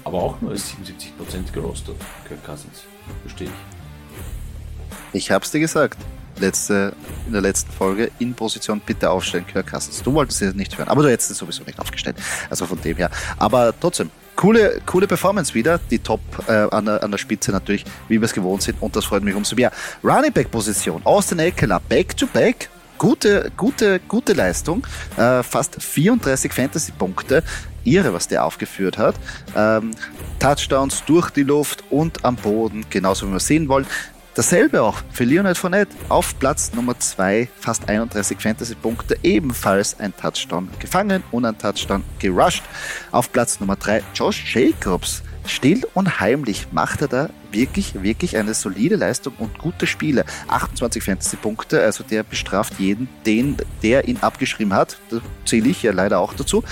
[0.04, 2.82] aber auch nur 77% gerostet, Kirk Cousins,
[3.22, 5.20] verstehe ich.
[5.20, 5.98] Ich hab's dir gesagt,
[6.40, 6.92] letzte,
[7.26, 10.02] in der letzten Folge, in Position bitte aufstellen, Kirk Cousins.
[10.02, 12.16] Du wolltest es nicht hören, aber du hättest es sowieso nicht aufgestellt,
[12.50, 13.10] also von dem her.
[13.38, 15.78] Aber trotzdem, coole, coole Performance wieder.
[15.90, 18.80] Die Top äh, an, der, an der Spitze natürlich, wie wir es gewohnt sind.
[18.80, 19.72] Und das freut mich umso mehr.
[20.02, 21.00] Running Back Position.
[21.04, 22.68] Austin Eckler, Back to Back.
[22.98, 24.86] Gute, gute, gute Leistung.
[25.16, 27.42] Äh, fast 34 Fantasy-Punkte.
[27.84, 29.14] Irre, was der aufgeführt hat.
[29.56, 29.90] Ähm,
[30.38, 33.86] Touchdowns durch die Luft und am Boden, genauso wie wir sehen wollen.
[34.34, 40.68] Dasselbe auch für Leonard Fournette auf Platz Nummer 2, fast 31 Fantasy-Punkte, ebenfalls ein Touchdown
[40.80, 42.64] gefangen und ein Touchdown gerusht.
[43.12, 45.22] Auf Platz Nummer 3 Josh Jacobs.
[45.46, 50.24] Still und heimlich macht er da wirklich, wirklich eine solide Leistung und gute Spiele.
[50.48, 54.98] 28 Fantasy-Punkte, also der bestraft jeden, den, der ihn abgeschrieben hat.
[55.10, 56.62] Da zähle ich ja leider auch dazu.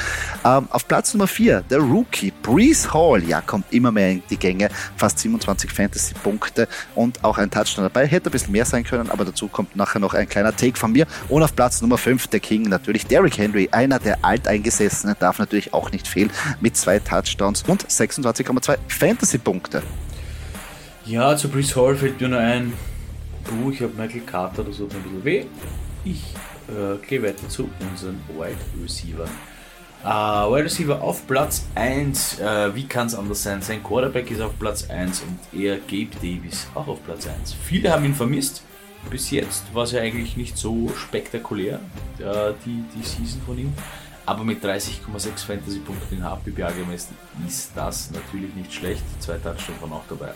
[0.44, 3.22] Ähm, auf Platz Nummer 4, der Rookie, Breeze Hall.
[3.24, 4.68] Ja, kommt immer mehr in die Gänge.
[4.96, 8.06] Fast 27 Fantasy-Punkte und auch ein Touchdown dabei.
[8.06, 10.92] Hätte ein bisschen mehr sein können, aber dazu kommt nachher noch ein kleiner Take von
[10.92, 11.06] mir.
[11.28, 15.72] Und auf Platz Nummer 5, der King, natürlich Derrick Henry, einer der Alteingesessenen, darf natürlich
[15.72, 19.82] auch nicht fehlen, mit zwei Touchdowns und 26,2 Fantasy-Punkte.
[21.04, 22.72] Ja, zu Brees Hall fällt mir nur ein,
[23.42, 25.44] puh, ich habe Michael Carter, das tut mir ein bisschen weh.
[26.04, 26.22] Ich
[26.68, 29.26] äh, gehe weiter zu unseren Wide Receiver.
[30.04, 33.62] Uh, Wide Receiver auf Platz 1, uh, wie kann es anders sein?
[33.62, 37.52] Sein Quarterback ist auf Platz 1 und er, Gabe Davis, auch auf Platz 1.
[37.52, 38.62] Viele haben ihn vermisst.
[39.10, 41.80] Bis jetzt war es ja eigentlich nicht so spektakulär,
[42.20, 43.72] uh, die, die Season von ihm.
[44.24, 49.02] Aber mit 30,6 Fantasy-Punkten in HPBA gemessen ist das natürlich nicht schlecht.
[49.20, 50.32] Zwei Touchdowns waren auch dabei.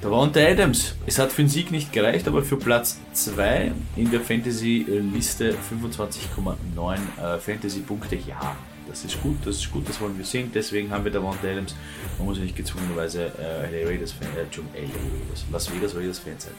[0.00, 0.94] Da war Adams.
[1.06, 6.94] Es hat für den Sieg nicht gereicht, aber für Platz 2 in der Fantasy-Liste 25,9
[6.94, 8.16] äh, Fantasy-Punkte.
[8.16, 8.56] Ja,
[8.88, 10.52] das ist gut, das ist gut, das wollen wir sehen.
[10.54, 11.74] Deswegen haben wir da Davante Adams.
[12.16, 16.20] Man muss ja nicht gezwungenerweise äh, LA Raiders Fan, äh, LA Raiders, Las Vegas Raiders
[16.20, 16.54] Fan sein.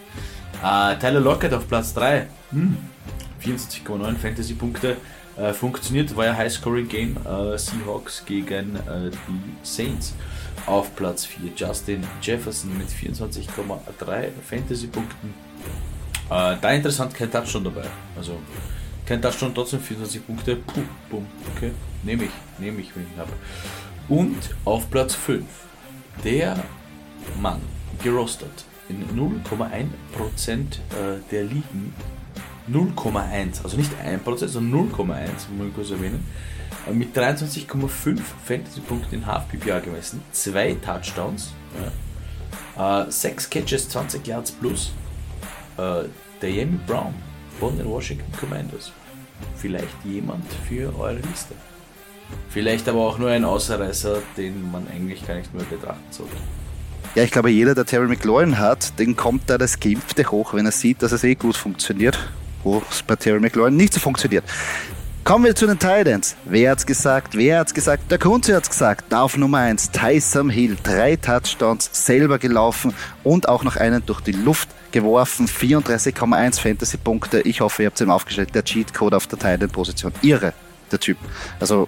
[0.62, 2.28] Äh, Tyler Lockett auf Platz 3.
[2.52, 2.78] Hm.
[3.42, 4.98] 24,9 Fantasy-Punkte.
[5.38, 7.16] Äh, funktioniert, war ja High-Scoring-Game.
[7.26, 10.14] Äh, Seahawks gegen äh, die Saints
[10.66, 15.34] auf Platz 4 Justin Jefferson mit 24,3 Fantasy-Punkten.
[16.30, 17.86] Äh, da interessant, kein Touchdown dabei.
[18.16, 18.38] Also
[19.06, 20.56] kein Touchdown, trotzdem 24 Punkte.
[20.58, 21.72] Puh, boom, okay.
[22.04, 23.32] Nehme ich, nehme ich, wenn ich habe.
[24.08, 25.46] Und auf Platz 5
[26.24, 26.64] der
[27.42, 27.62] Mann
[28.04, 29.70] gerostet in 0,1%
[30.52, 31.94] äh, der Ligen.
[32.72, 36.24] 0,1, also nicht 1%, sondern 0,1, muss ich kurz erwähnen
[36.92, 41.54] mit 23,5 Fantasy-Punkten in Half-PPA gemessen, zwei Touchdowns,
[42.78, 43.04] ja.
[43.04, 44.92] äh, sechs Catches, 20 Yards plus.
[45.78, 46.06] Äh,
[46.42, 47.14] der Jamie Brown
[47.60, 48.92] von den Washington Commanders.
[49.58, 51.54] Vielleicht jemand für eure Liste.
[52.50, 56.36] Vielleicht aber auch nur ein Außerreißer, den man eigentlich gar nicht mehr betrachten sollte.
[57.16, 60.66] Ja, ich glaube, jeder, der Terry McLaurin hat, den kommt da das Geimpfte hoch, wenn
[60.66, 62.20] er sieht, dass es eh gut funktioniert,
[62.64, 64.44] wo es bei Terry McLaurin nicht so funktioniert.
[65.30, 66.36] Kommen wir zu den Titans.
[66.46, 67.38] Wer hat's gesagt?
[67.38, 68.10] Wer hat's gesagt?
[68.10, 69.14] Der Kunze hat's gesagt.
[69.14, 70.76] Auf Nummer 1 Tyson Hill.
[70.82, 75.48] Drei Touchdowns selber gelaufen und auch noch einen durch die Luft geworfen.
[75.48, 77.42] 34,1 Fantasy-Punkte.
[77.42, 78.56] Ich hoffe, ihr habt ihn aufgestellt.
[78.56, 80.14] Der Cheatcode auf der Titan-Position.
[80.24, 80.54] Irre,
[80.92, 81.20] der Typ.
[81.60, 81.88] Also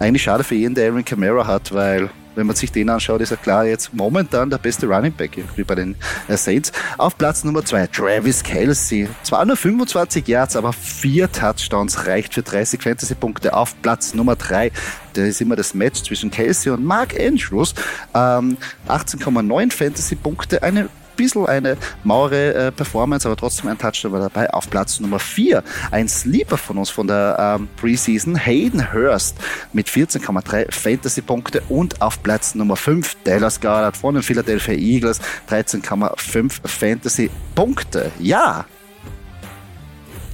[0.00, 3.32] eigentlich schade für jeden, der Aaron Camara hat, weil wenn man sich den anschaut, ist
[3.32, 5.96] er klar jetzt momentan der beste Running Back bei den
[6.28, 6.70] äh, Saints.
[6.96, 9.08] Auf Platz Nummer 2 Travis Kelsey.
[9.24, 13.54] Zwar nur 25 Yards, aber vier Touchdowns reicht für 30 Fantasy-Punkte.
[13.54, 14.70] Auf Platz Nummer 3
[15.14, 17.74] da ist immer das Match zwischen Kelsey und Mark Andrews.
[18.14, 18.56] Ähm,
[18.88, 24.48] 18,9 Fantasy-Punkte, eine bisschen eine maure äh, Performance, aber trotzdem ein Touchdown war dabei.
[24.50, 29.36] Auf Platz Nummer 4 ein Sleeper von uns von der ähm, Preseason, Hayden Hurst
[29.74, 36.66] mit 14,3 Fantasy-Punkte und auf Platz Nummer 5 Dallas Goddard von den Philadelphia Eagles 13,5
[36.66, 38.10] Fantasy-Punkte.
[38.18, 38.64] Ja,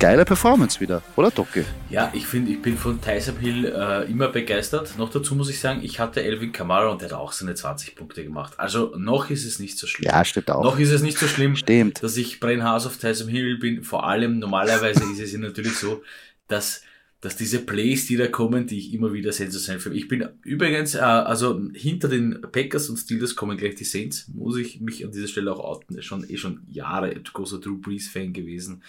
[0.04, 1.64] geile Performance wieder, oder Doki?
[1.88, 4.98] Ja, ich finde, ich bin von Tyson Hill äh, immer begeistert.
[4.98, 7.96] Noch dazu muss ich sagen, ich hatte Elvin Kamara und der hat auch seine 20
[7.96, 8.52] Punkte gemacht.
[8.58, 10.10] Also noch ist es nicht so schlimm.
[10.10, 10.62] Ja, stimmt auch.
[10.62, 12.02] Noch ist es nicht so schlimm, stimmt.
[12.02, 13.82] dass ich Brain House auf Tyson Hill bin.
[13.82, 16.02] Vor allem, normalerweise ist es ja natürlich so,
[16.48, 16.82] dass
[17.22, 19.96] dass diese Plays, die da kommen, die ich immer wieder sensationell finde.
[19.96, 24.58] Ich bin übrigens, äh, also hinter den Packers und Steelers kommen gleich die Saints, muss
[24.58, 26.02] ich mich an dieser Stelle auch outen.
[26.02, 28.82] Schon eh schon Jahre großer Drew Brees Fan gewesen.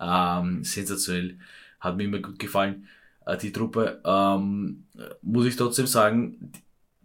[0.00, 1.38] Ähm, sensationell.
[1.78, 2.88] Hat mir immer gut gefallen,
[3.26, 4.00] äh, die Truppe.
[4.04, 4.84] Ähm,
[5.22, 6.52] muss ich trotzdem sagen,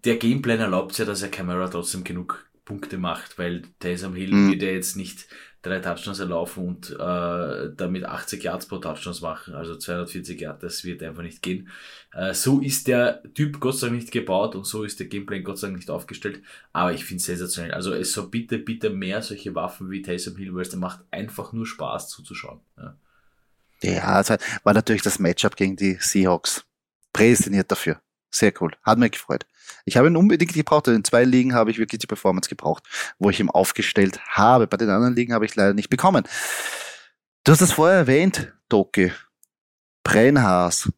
[0.04, 4.52] der Gameplan erlaubt ja, dass er Camera trotzdem genug Punkte macht, weil Taysom Hill mhm.
[4.52, 5.28] wird ja jetzt nicht
[5.66, 10.84] drei Touchdowns erlaufen und äh, damit 80 Yards pro Touchdowns machen, also 240 Yards, das
[10.84, 11.70] wird einfach nicht gehen.
[12.14, 15.44] Äh, so ist der Typ Gott sei Dank nicht gebaut und so ist der Gameplan
[15.44, 17.74] Gott sei Dank nicht aufgestellt, aber ich finde es sensationell.
[17.74, 21.52] Also es soll bitte, bitte mehr solche Waffen wie Taysom Hill, weil es macht einfach
[21.52, 22.60] nur Spaß zuzuschauen.
[22.78, 22.96] Ja,
[23.82, 26.64] ja also war natürlich das Matchup gegen die Seahawks.
[27.12, 28.02] Prädestiniert dafür.
[28.30, 28.72] Sehr cool.
[28.84, 29.46] Hat mich gefreut.
[29.86, 30.88] Ich habe ihn unbedingt gebraucht.
[30.88, 32.84] In zwei Ligen habe ich wirklich die Performance gebraucht,
[33.20, 34.68] wo ich ihn aufgestellt habe.
[34.68, 36.24] Bei den anderen Ligen habe ich leider nicht bekommen.
[37.44, 39.12] Du hast es vorher erwähnt, Doki.
[40.04, 40.92] Brennhaas.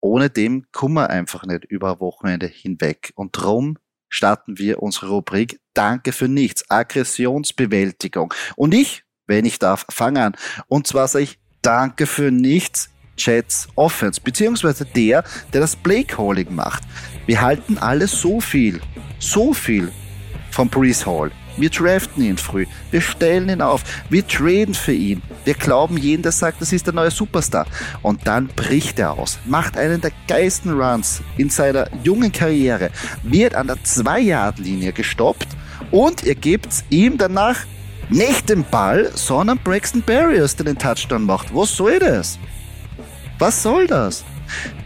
[0.00, 3.12] Ohne dem kommen wir einfach nicht über Wochenende hinweg.
[3.14, 3.76] Und darum
[4.08, 6.68] starten wir unsere Rubrik Danke für nichts.
[6.68, 8.34] Aggressionsbewältigung.
[8.56, 10.36] Und ich, wenn ich darf, fange an.
[10.66, 16.82] Und zwar sage ich Danke für nichts Jets Offense, beziehungsweise der, der das Play-Calling macht.
[17.26, 18.80] Wir halten alle so viel,
[19.18, 19.92] so viel
[20.50, 21.30] von Brees Hall.
[21.56, 25.20] Wir draften ihn früh, wir stellen ihn auf, wir traden für ihn.
[25.44, 27.66] Wir glauben jeden, der sagt, das ist der neue Superstar.
[28.02, 32.90] Und dann bricht er aus, macht einen der geilsten Runs in seiner jungen Karriere,
[33.22, 35.48] wird an der 2-Yard-Linie gestoppt
[35.90, 37.58] und ihr gebt ihm danach
[38.08, 41.54] nicht den Ball, sondern Braxton Barriers, der den Touchdown macht.
[41.54, 42.38] Was soll das?
[43.40, 44.22] Was soll das?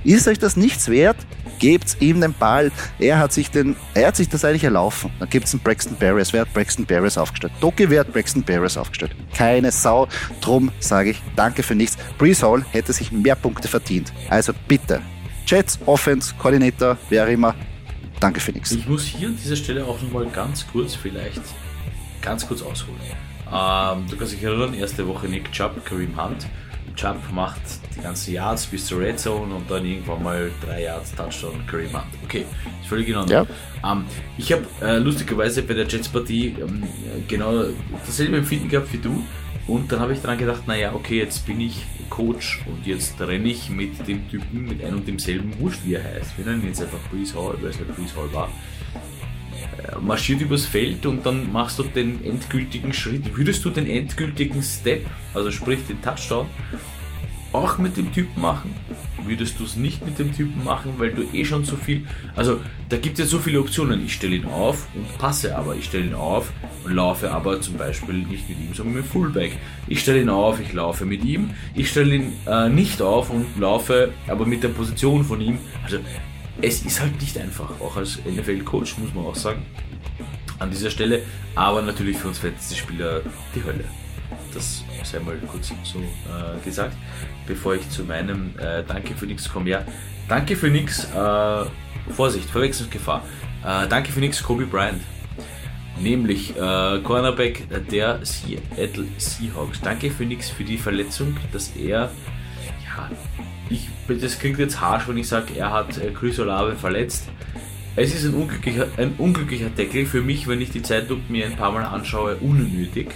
[0.04, 1.16] Ist euch das nichts wert?
[1.58, 2.70] Gebt ihm den Ball.
[3.00, 5.10] Er hat sich den, er hat sich das eigentlich erlaufen.
[5.18, 6.32] Dann gibt es einen Braxton Barriers.
[6.32, 7.52] Wer hat Braxton Barriers aufgestellt?
[7.60, 9.10] Doki, wer hat Braxton Barriers aufgestellt?
[9.36, 10.06] Keine Sau.
[10.40, 11.98] Drum sage ich danke für nichts.
[12.16, 14.12] Brees Hall hätte sich mehr Punkte verdient.
[14.30, 15.02] Also bitte.
[15.48, 17.56] Jets, Offense, Koordinator, wer immer.
[18.20, 18.70] Danke für nichts.
[18.70, 21.42] Ich muss hier an dieser Stelle auch nochmal ganz kurz vielleicht,
[22.22, 23.00] ganz kurz ausholen.
[23.52, 26.46] Ähm, du kannst dich erinnern, erste Woche Nick Chubb, Kareem Hunt.
[26.96, 27.60] Jump macht
[27.96, 31.92] die ganzen Yards bis zur Red Zone und dann irgendwann mal drei Yards Touchdown Kareem
[31.92, 32.04] Hunt.
[32.24, 32.44] Okay,
[32.80, 33.46] ist völlig in Ordnung.
[33.82, 33.92] Ja.
[33.92, 34.04] Ähm,
[34.38, 36.84] ich habe äh, lustigerweise bei der Jets-Partie ähm,
[37.28, 37.64] genau
[38.06, 39.22] dasselbe Empfinden gehabt wie du.
[39.66, 43.48] Und dann habe ich daran gedacht, naja, okay, jetzt bin ich Coach und jetzt renne
[43.48, 46.36] ich mit dem Typen, mit einem und demselben Wurscht, wie er heißt.
[46.36, 48.50] Wir nennen ihn jetzt einfach Breeze Hall, weil es nicht Breeze Hall war.
[50.00, 53.36] Marschiert übers Feld und dann machst du den endgültigen Schritt.
[53.36, 56.46] Würdest du den endgültigen Step, also sprich den Touchdown,
[57.52, 58.74] auch mit dem Typen machen?
[59.24, 62.06] Würdest du es nicht mit dem Typen machen, weil du eh schon so viel.
[62.36, 64.04] Also da gibt es ja so viele Optionen.
[64.04, 65.74] Ich stelle ihn auf und passe aber.
[65.76, 66.52] Ich stelle ihn auf
[66.84, 69.52] und laufe aber zum Beispiel nicht mit ihm, sondern mit Fullback.
[69.86, 71.50] Ich stelle ihn auf, ich laufe mit ihm.
[71.74, 75.58] Ich stelle ihn äh, nicht auf und laufe aber mit der Position von ihm.
[75.84, 75.98] Also
[76.60, 79.62] es ist halt nicht einfach, auch als NFL-Coach muss man auch sagen,
[80.58, 81.22] an dieser Stelle,
[81.54, 83.22] aber natürlich für uns Fantasy-Spieler
[83.54, 83.84] die Hölle.
[84.52, 86.96] Das sei mal kurz so äh, gesagt,
[87.46, 89.70] bevor ich zu meinem äh, Danke für nichts komme.
[89.70, 89.84] Ja,
[90.28, 91.64] Danke für nichts, äh,
[92.12, 93.22] Vorsicht, Verwechslungsgefahr.
[93.62, 95.02] Äh, danke für nichts, Kobe Bryant.
[96.00, 99.80] Nämlich äh, Cornerback der Seattle Seahawks.
[99.80, 102.10] Danke für nichts für die Verletzung, dass er
[102.84, 103.10] ja,
[103.74, 107.28] ich, das klingt jetzt harsch, wenn ich sage, er hat äh, Chris Olave verletzt.
[107.96, 111.56] Es ist ein unglücklicher, ein unglücklicher Deckel für mich, wenn ich die Zeitlupe mir ein
[111.56, 113.10] paar Mal anschaue, unnötig.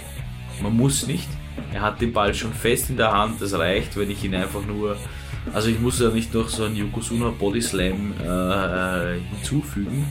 [0.61, 1.27] Man muss nicht.
[1.73, 4.65] Er hat den Ball schon fest in der Hand, das reicht, wenn ich ihn einfach
[4.65, 4.95] nur.
[5.53, 10.05] Also ich muss ja nicht noch so einen Yokozuna Body Slam äh, äh hinzufügen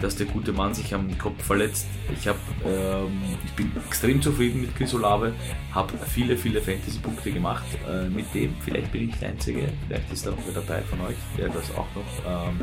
[0.00, 1.86] dass der gute Mann sich am Kopf verletzt.
[2.18, 5.32] Ich, hab, ähm, ich bin extrem zufrieden mit Chris Olave,
[5.72, 8.54] habe viele, viele Fantasy-Punkte gemacht äh, mit dem.
[8.60, 11.70] Vielleicht bin ich der Einzige, vielleicht ist da noch wer dabei von euch, der das
[11.72, 12.60] auch noch, ähm,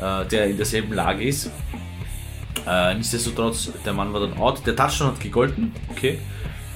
[0.00, 1.50] äh, der in derselben Lage ist.
[2.66, 4.64] Äh, nichtsdestotrotz, der Mann war dann out.
[4.66, 6.18] Der Touchdown hat gegolten, okay,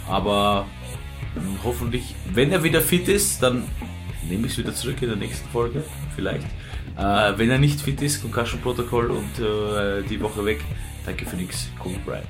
[0.09, 0.67] aber
[1.35, 3.65] hm, hoffentlich, wenn er wieder fit ist, dann
[4.29, 5.85] nehme ich es wieder zurück in der nächsten Folge,
[6.15, 6.47] vielleicht.
[6.97, 10.65] Äh, wenn er nicht fit ist, Concussion Protokoll und äh, die Woche weg,
[11.05, 12.27] danke für nichts, Kobe Bryant.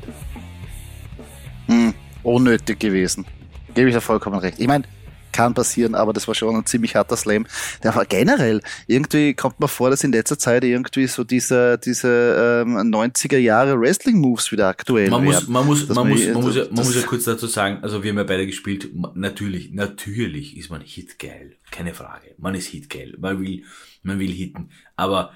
[1.66, 3.24] Hm, unnötig gewesen.
[3.74, 4.58] Gebe ich da vollkommen recht.
[4.58, 4.84] Ich meine,
[5.36, 7.46] kann passieren, aber das war schon ein ziemlich harter Slam.
[7.82, 12.62] Der war generell, irgendwie kommt mir vor, dass in letzter Zeit irgendwie so diese, diese
[12.64, 15.34] ähm, 90er Jahre Wrestling-Moves wieder aktuell man werden.
[15.34, 18.02] Muss, man muss, man, muss, man, muss ja, man muss ja kurz dazu sagen, also
[18.02, 22.34] wir haben ja beide gespielt, natürlich, natürlich ist man hitgeil, keine Frage.
[22.38, 23.62] Man ist hitgeil, man will,
[24.06, 24.70] man will hitten.
[24.96, 25.32] Aber,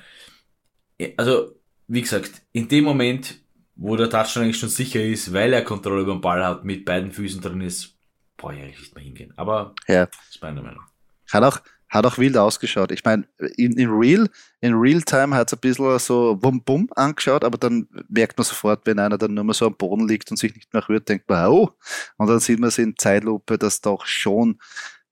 [0.98, 1.56] äh, also,
[1.88, 3.40] wie gesagt, in dem Moment,
[3.76, 6.84] wo der Touchdown eigentlich schon sicher ist, weil er Kontrolle über den Ball hat, mit
[6.84, 7.96] beiden Füßen drin ist,
[8.36, 9.32] brauche ich eigentlich nicht mehr hingehen.
[9.36, 10.06] Aber ja.
[10.06, 10.82] das ist meine Meinung.
[11.30, 12.92] Hat auch, hat auch wild ausgeschaut.
[12.92, 14.28] Ich meine, in, in Real,
[14.60, 18.44] in Real Time hat es ein bisschen so bum bum angeschaut, aber dann merkt man
[18.44, 21.08] sofort, wenn einer dann nur mal so am Boden liegt und sich nicht mehr rührt,
[21.08, 21.70] denkt man, oh,
[22.16, 24.58] und dann sieht man es in Zeitlupe, dass doch schon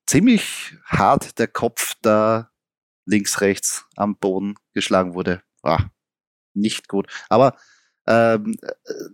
[0.05, 2.49] ziemlich hart der Kopf da
[3.09, 5.41] links, rechts am Boden geschlagen wurde.
[5.63, 5.85] Ah,
[6.53, 7.07] nicht gut.
[7.29, 7.55] Aber
[8.09, 8.55] ähm,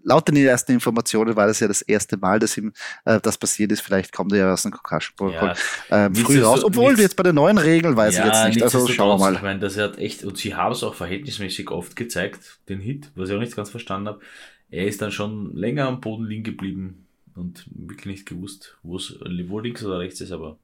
[0.03, 2.71] laut den ersten Informationen war das ja das erste Mal, dass ihm
[3.03, 3.81] äh, das passiert ist.
[3.81, 5.53] Vielleicht kommt er ja aus dem Concussion-Protokoll
[5.89, 6.63] ja, ähm, früh raus.
[6.63, 8.63] Obwohl nichts, jetzt bei den neuen Regeln weiß ja, ich jetzt nicht.
[8.63, 9.34] Also schauen wir mal.
[9.36, 13.12] Ich meine, das hat echt, und sie haben es auch verhältnismäßig oft gezeigt, den Hit,
[13.15, 14.21] was ich auch nicht ganz verstanden habe.
[14.69, 17.05] Er ist dann schon länger am Boden liegen geblieben
[17.36, 20.58] und wirklich nicht gewusst, wo es wo links oder rechts ist, aber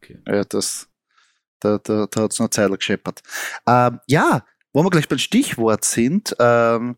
[0.00, 0.18] okay.
[0.26, 0.88] Ja, das,
[1.62, 3.22] da, da, da hat es noch Zeit gescheppert.
[3.66, 6.96] Ähm, ja, wo wir gleich beim Stichwort sind, ähm,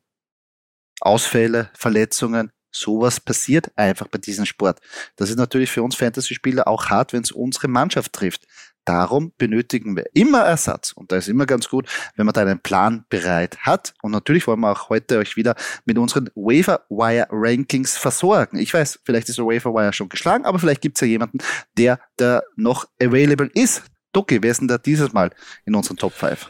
[1.00, 4.80] Ausfälle, Verletzungen, sowas passiert einfach bei diesem Sport.
[5.16, 8.46] Das ist natürlich für uns Fantasy-Spieler auch hart, wenn es unsere Mannschaft trifft.
[8.84, 10.92] Darum benötigen wir immer Ersatz.
[10.92, 13.94] Und da ist immer ganz gut, wenn man da einen Plan bereit hat.
[14.02, 15.54] Und natürlich wollen wir auch heute euch wieder
[15.86, 18.58] mit unseren Waiver-Wire-Rankings versorgen.
[18.58, 21.38] Ich weiß, vielleicht ist der Waiver-Wire schon geschlagen, aber vielleicht gibt es ja jemanden,
[21.78, 23.82] der da noch available ist.
[24.14, 25.30] Doki, wer ist denn da dieses Mal
[25.66, 26.48] in unseren Top 5?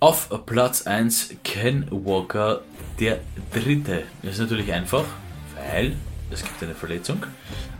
[0.00, 2.62] Auf Platz 1 Ken Walker,
[2.98, 3.20] der
[3.52, 4.02] dritte.
[4.22, 5.04] Das ist natürlich einfach,
[5.56, 5.94] weil
[6.30, 7.24] es gibt eine Verletzung.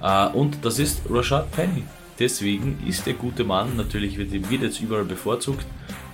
[0.00, 1.82] Äh, und das ist Rashad Penny.
[2.18, 5.66] Deswegen ist der gute Mann, natürlich wird, wird jetzt überall bevorzugt,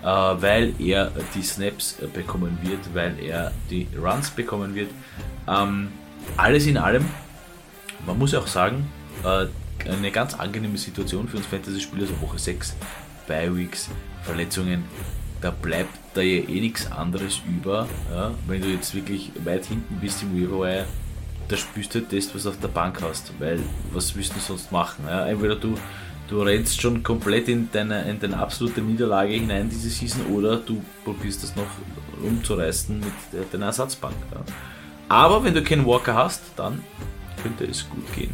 [0.03, 4.91] äh, weil er die Snaps bekommen wird, weil er die Runs bekommen wird.
[5.47, 5.89] Ähm,
[6.39, 7.05] alles in allem,
[8.07, 8.91] man muss auch sagen,
[9.25, 9.47] äh,
[9.89, 12.75] eine ganz angenehme Situation für uns Fantasy-Spieler, so Woche 6,
[13.27, 13.89] Bi-Weeks,
[14.23, 14.85] Verletzungen,
[15.41, 17.89] da bleibt da ja eh nichts anderes über.
[18.13, 18.33] Ja?
[18.47, 20.85] Wenn du jetzt wirklich weit hinten bist im Waiver
[21.51, 23.33] da spürst du halt das, was du auf der Bank hast.
[23.41, 23.59] Weil,
[23.93, 25.05] was willst du sonst machen?
[25.07, 25.27] Ja?
[25.27, 25.75] Entweder du,
[26.29, 30.83] du rennst schon komplett in deine, in deine absolute Niederlage hinein diese Season oder du
[31.05, 31.67] probierst das noch
[32.23, 34.15] umzureißen mit deiner Ersatzbank.
[34.33, 34.41] Ja?
[35.09, 36.85] Aber wenn du keinen Walker hast, dann
[37.43, 38.33] könnte es gut gehen.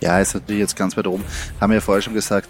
[0.00, 1.24] Ja, ist natürlich jetzt ganz weit oben.
[1.60, 2.48] Haben wir ja vorher schon gesagt,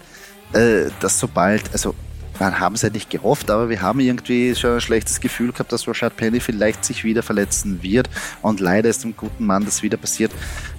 [0.53, 1.95] äh, dass sobald, also
[2.41, 5.71] man haben es ja nicht gehofft, aber wir haben irgendwie schon ein schlechtes Gefühl gehabt,
[5.71, 8.09] dass Rashad Penny vielleicht sich wieder verletzen wird.
[8.41, 10.31] Und leider ist dem guten Mann das wieder passiert.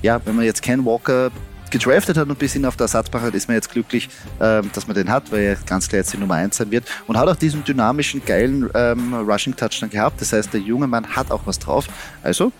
[0.02, 1.30] Ja, wenn man jetzt Ken Walker
[1.70, 4.08] gedraftet hat und bis ihn auf der Ersatzbank hat, ist man jetzt glücklich,
[4.40, 6.84] ähm, dass man den hat, weil er ganz klar jetzt die Nummer 1 sein wird
[7.06, 10.20] und hat auch diesen dynamischen, geilen ähm, Rushing Touchdown gehabt.
[10.20, 11.86] Das heißt, der junge Mann hat auch was drauf.
[12.24, 12.52] Also,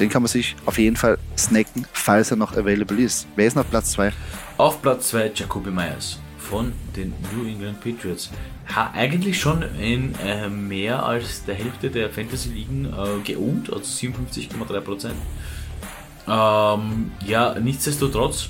[0.00, 3.26] den kann man sich auf jeden Fall snacken, falls er noch available ist.
[3.36, 4.12] Wer ist noch auf Platz 2?
[4.58, 8.30] Auf Platz 2 Jacoby Myers von den New England Patriots.
[8.74, 15.10] Ha, eigentlich schon in äh, mehr als der Hälfte der Fantasy-Ligen äh, geohnt, also 57,3%.
[16.28, 18.48] Ähm, ja, nichtsdestotrotz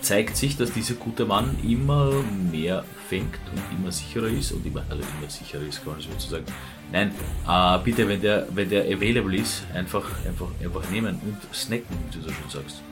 [0.00, 2.12] zeigt sich, dass dieser gute Mann immer
[2.50, 6.28] mehr fängt und immer sicherer ist und immer, also immer sicherer ist, kann man so
[6.28, 6.44] sagen.
[6.92, 7.12] Nein,
[7.48, 12.18] äh, bitte, wenn der, wenn der available ist, einfach, einfach, einfach nehmen und snacken, wie
[12.18, 12.82] du so schon sagst.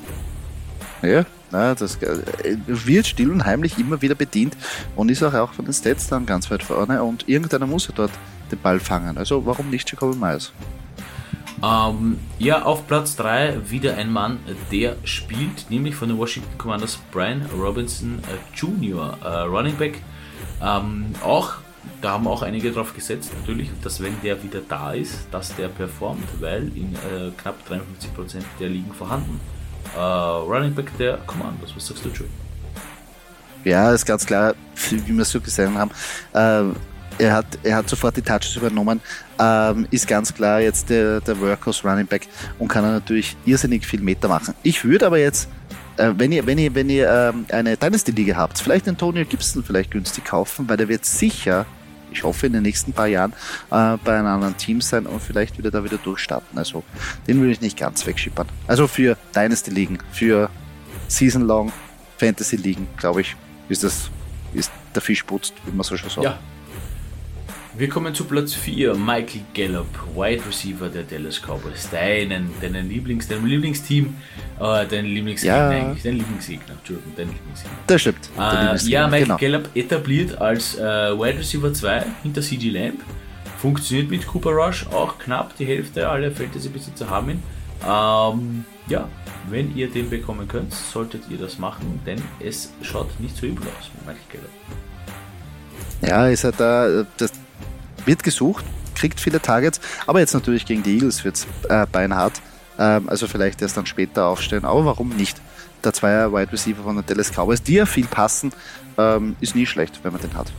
[1.02, 4.56] Ja, na, das äh, wird still und heimlich immer wieder bedient
[4.94, 7.94] und ist auch, auch von den Stats dann ganz weit vorne und irgendeiner muss ja
[7.94, 8.12] dort
[8.50, 9.18] den Ball fangen.
[9.18, 10.52] Also warum nicht Jacoby Myers?
[11.62, 16.98] Ähm, ja, auf Platz 3 wieder ein Mann, der spielt, nämlich von den Washington Commanders
[17.12, 20.00] Brian Robinson äh, Jr., äh, Running Back.
[20.60, 21.54] Ähm, auch,
[22.00, 25.68] da haben auch einige drauf gesetzt, natürlich, dass wenn der wieder da ist, dass der
[25.68, 29.40] performt, weil in äh, knapp 53% der Ligen vorhanden
[29.96, 31.74] Uh, Running Back der Commandos.
[31.76, 32.28] Was sagst du, Joey?
[33.64, 34.54] Ja, ist ganz klar,
[34.90, 35.90] wie wir es so gesehen haben.
[36.34, 36.74] Ähm,
[37.18, 39.00] er, hat, er hat sofort die Touches übernommen,
[39.38, 42.26] ähm, ist ganz klar jetzt der, der Workhorse Running Back
[42.58, 44.54] und kann natürlich irrsinnig viel Meter machen.
[44.62, 45.48] Ich würde aber jetzt,
[45.98, 49.90] äh, wenn ihr, wenn ihr, wenn ihr ähm, eine Dynasty-Liga habt, vielleicht Antonio Gibson vielleicht
[49.90, 51.66] günstig kaufen, weil der wird sicher
[52.12, 53.32] ich hoffe, in den nächsten paar Jahren
[53.70, 56.58] äh, bei einem anderen Team sein und vielleicht wieder da wieder durchstarten.
[56.58, 56.84] Also
[57.26, 58.48] den würde ich nicht ganz wegschippern.
[58.66, 60.50] Also für Dynasty-Ligen, für
[61.08, 61.72] Season-Long
[62.18, 63.36] Fantasy-Ligen, glaube ich,
[63.68, 64.10] ist das
[64.54, 66.24] ist der Fisch putzt, wie man so schon sagt.
[66.24, 66.38] Ja.
[67.74, 68.94] Wir kommen zu Platz 4.
[68.96, 71.88] Michael Gallup, Wide Receiver der Dallas Cowboys.
[71.90, 74.14] Deinen, deinen Lieblings, deinem Lieblingsteam,
[74.60, 75.68] äh, dein Lieblingsgegner ja.
[75.70, 77.78] eigentlich, dein Lieblingsgegner, Entschuldigung, dein Lieblingsgegner.
[77.86, 78.28] Das stimmt.
[78.36, 79.36] Äh, ja, Michael genau.
[79.38, 83.00] Gallup etabliert als äh, Wide Receiver 2 hinter CG Lamb.
[83.56, 87.42] Funktioniert mit Cooper Rush auch knapp die Hälfte aller Fantasy-Besitzer haben ihn.
[87.88, 89.08] Ähm, ja,
[89.48, 93.66] wenn ihr den bekommen könnt, solltet ihr das machen, denn es schaut nicht so übel
[93.78, 94.50] aus mit Michael Gallup.
[96.02, 97.32] Ja, ist halt da, das
[98.06, 102.40] wird gesucht, kriegt viele Targets, aber jetzt natürlich gegen die Eagles wird es äh, beinhart.
[102.78, 105.40] Ähm, also vielleicht erst dann später aufstellen, aber warum nicht?
[105.84, 108.52] Der Zweier Wide Receiver von den Dallas Cowboys, die ja viel passen,
[108.98, 110.52] ähm, ist nie schlecht, wenn man den hat.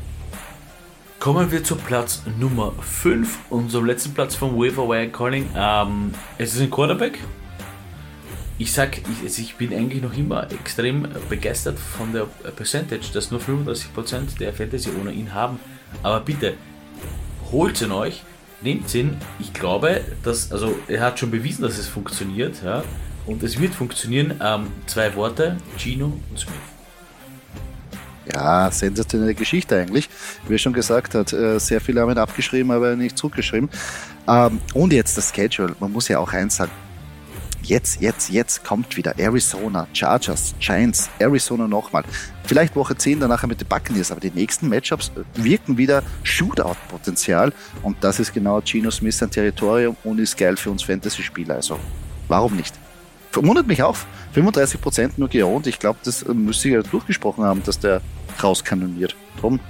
[1.20, 5.50] Kommen wir zu Platz Nummer 5, unserem letzten Platz vom Waiver Wire Calling.
[5.56, 7.18] Ähm, es ist ein Quarterback.
[8.58, 13.32] Ich sag, ich, also ich bin eigentlich noch immer extrem begeistert von der Percentage, dass
[13.32, 15.60] nur 35% der Fantasy ohne ihn haben.
[16.04, 16.56] Aber bitte,
[17.54, 18.24] holt ihn euch,
[18.62, 19.16] nehmt ihn.
[19.40, 22.84] Ich glaube, dass, also er hat schon bewiesen, dass es funktioniert, ja,
[23.26, 24.40] und es wird funktionieren.
[24.44, 26.54] Ähm, zwei Worte, Gino und Smith.
[28.34, 30.10] Ja, sensationelle Geschichte eigentlich.
[30.48, 33.70] Wie er schon gesagt hat, äh, sehr viele haben ihn abgeschrieben, aber nicht zurückgeschrieben.
[34.28, 35.76] Ähm, und jetzt das Schedule.
[35.80, 36.72] Man muss ja auch eins sagen.
[37.64, 42.04] Jetzt, jetzt, jetzt kommt wieder Arizona, Chargers, Giants, Arizona nochmal.
[42.44, 47.96] Vielleicht Woche 10 danach mit den Buccaneers, aber die nächsten Matchups wirken wieder Shootout-Potenzial und
[48.02, 51.56] das ist genau Geno Smith sein Territorium und ist geil für uns Fantasy-Spieler.
[51.56, 51.80] Also,
[52.28, 52.76] warum nicht?
[53.32, 53.96] Verwundert mich auch.
[54.36, 55.66] 35% nur geohnt.
[55.66, 58.02] Ich glaube, das müsste ich ja durchgesprochen haben, dass der
[58.44, 59.16] rauskanoniert.
[59.40, 59.62] Drum,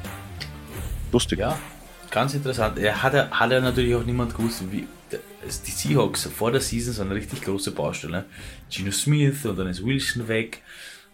[1.12, 1.40] lustig.
[1.40, 1.60] Ja,
[2.10, 2.80] ganz interessant.
[2.80, 4.88] Er hat, hat ja natürlich auch niemand gewusst, wie,
[5.44, 8.26] die Seahawks vor der Season so eine richtig große Baustelle.
[8.70, 10.62] Gino Smith und dann ist Wilson weg.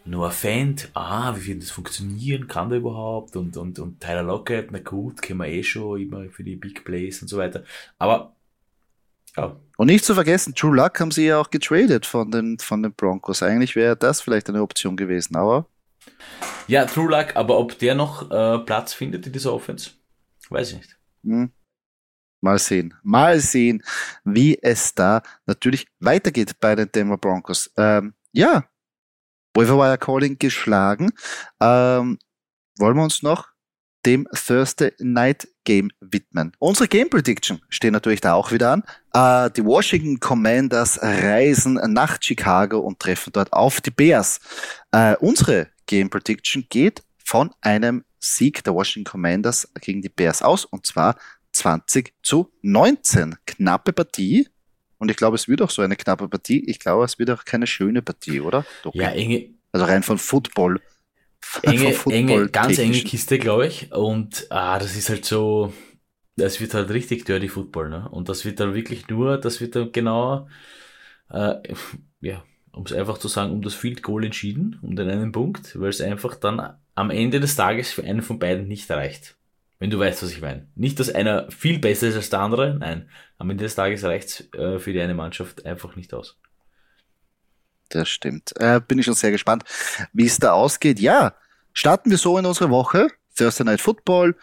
[0.06, 2.48] Noah Fant, ah, wie wird das funktionieren?
[2.48, 3.36] Kann der überhaupt?
[3.36, 6.84] Und, und, und Tyler Lockett, na gut, kennen wir eh schon immer für die Big
[6.84, 7.64] Plays und so weiter.
[7.98, 8.36] Aber,
[9.36, 9.56] ja.
[9.78, 12.94] Und nicht zu vergessen, True Luck haben sie ja auch getradet von den, von den
[12.94, 13.44] Broncos.
[13.44, 15.68] Eigentlich wäre das vielleicht eine Option gewesen, aber.
[16.68, 19.92] Ja, True Luck, aber ob der noch äh, Platz findet in dieser Offense,
[20.50, 20.98] weiß ich nicht.
[21.24, 21.52] Hm.
[22.42, 23.84] Mal sehen, mal sehen,
[24.24, 27.70] wie es da natürlich weitergeht bei den Denver Broncos.
[27.78, 28.64] Ähm, ja,
[29.56, 31.12] Wire Calling geschlagen.
[31.60, 32.18] Ähm,
[32.78, 33.50] wollen wir uns noch
[34.06, 36.54] dem Thursday Night Game widmen.
[36.60, 38.84] Unsere Game Prediction steht natürlich da auch wieder an.
[39.14, 44.40] Äh, die Washington Commanders reisen nach Chicago und treffen dort auf die Bears.
[44.92, 50.66] Äh, unsere Game Prediction geht von einem Sieg der Washington Commanders gegen die Bears aus
[50.66, 51.16] und zwar
[51.60, 53.36] 20 zu 19.
[53.46, 54.48] Knappe Partie.
[54.98, 56.64] Und ich glaube, es wird auch so eine knappe Partie.
[56.66, 58.66] Ich glaube, es wird auch keine schöne Partie, oder?
[58.84, 58.94] Doch.
[58.96, 59.50] Ja, enge.
[59.72, 60.82] Also rein von Football.
[61.64, 63.92] Enge, von Football enge ganz enge Kiste, glaube ich.
[63.94, 65.74] Und ah, das ist halt so,
[66.36, 68.10] das wird halt richtig Dirty Football, ne?
[68.10, 70.48] Und das wird dann wirklich nur, das wird dann genau,
[71.30, 71.56] äh,
[72.22, 72.44] ja,
[72.74, 75.90] um es einfach zu sagen, um das Field Goal entschieden, um den einen Punkt, weil
[75.90, 79.39] es einfach dann am Ende des Tages für einen von beiden nicht reicht.
[79.80, 80.68] Wenn du weißt, was ich meine.
[80.76, 83.10] Nicht, dass einer viel besser ist als der andere, nein.
[83.38, 86.38] Am Ende des Tages reicht äh, für die eine Mannschaft einfach nicht aus.
[87.88, 88.54] Das stimmt.
[88.58, 89.64] Äh, bin ich schon sehr gespannt,
[90.12, 91.00] wie es da ausgeht.
[91.00, 91.34] Ja,
[91.74, 93.08] starten wir so in unsere Woche.
[93.36, 94.36] Thursday Night Football.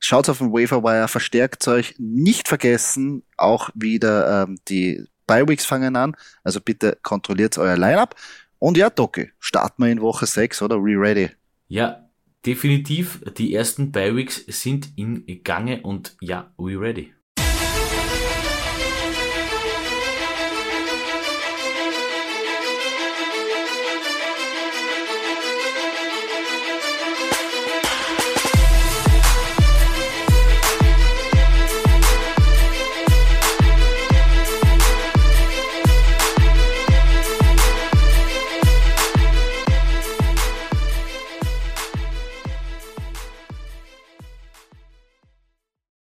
[0.00, 1.94] Schaut auf den Waferwire, verstärkt euch.
[1.98, 6.16] Nicht vergessen, auch wieder ähm, die Bi-Weeks fangen an.
[6.42, 8.16] Also bitte kontrolliert euer Lineup.
[8.58, 10.76] Und ja, Doki, starten wir in Woche 6, oder?
[10.78, 11.30] We ready?
[11.68, 12.08] Ja,
[12.44, 17.12] Definitiv, die ersten Bi-Weeks sind in Gange und ja, we ready.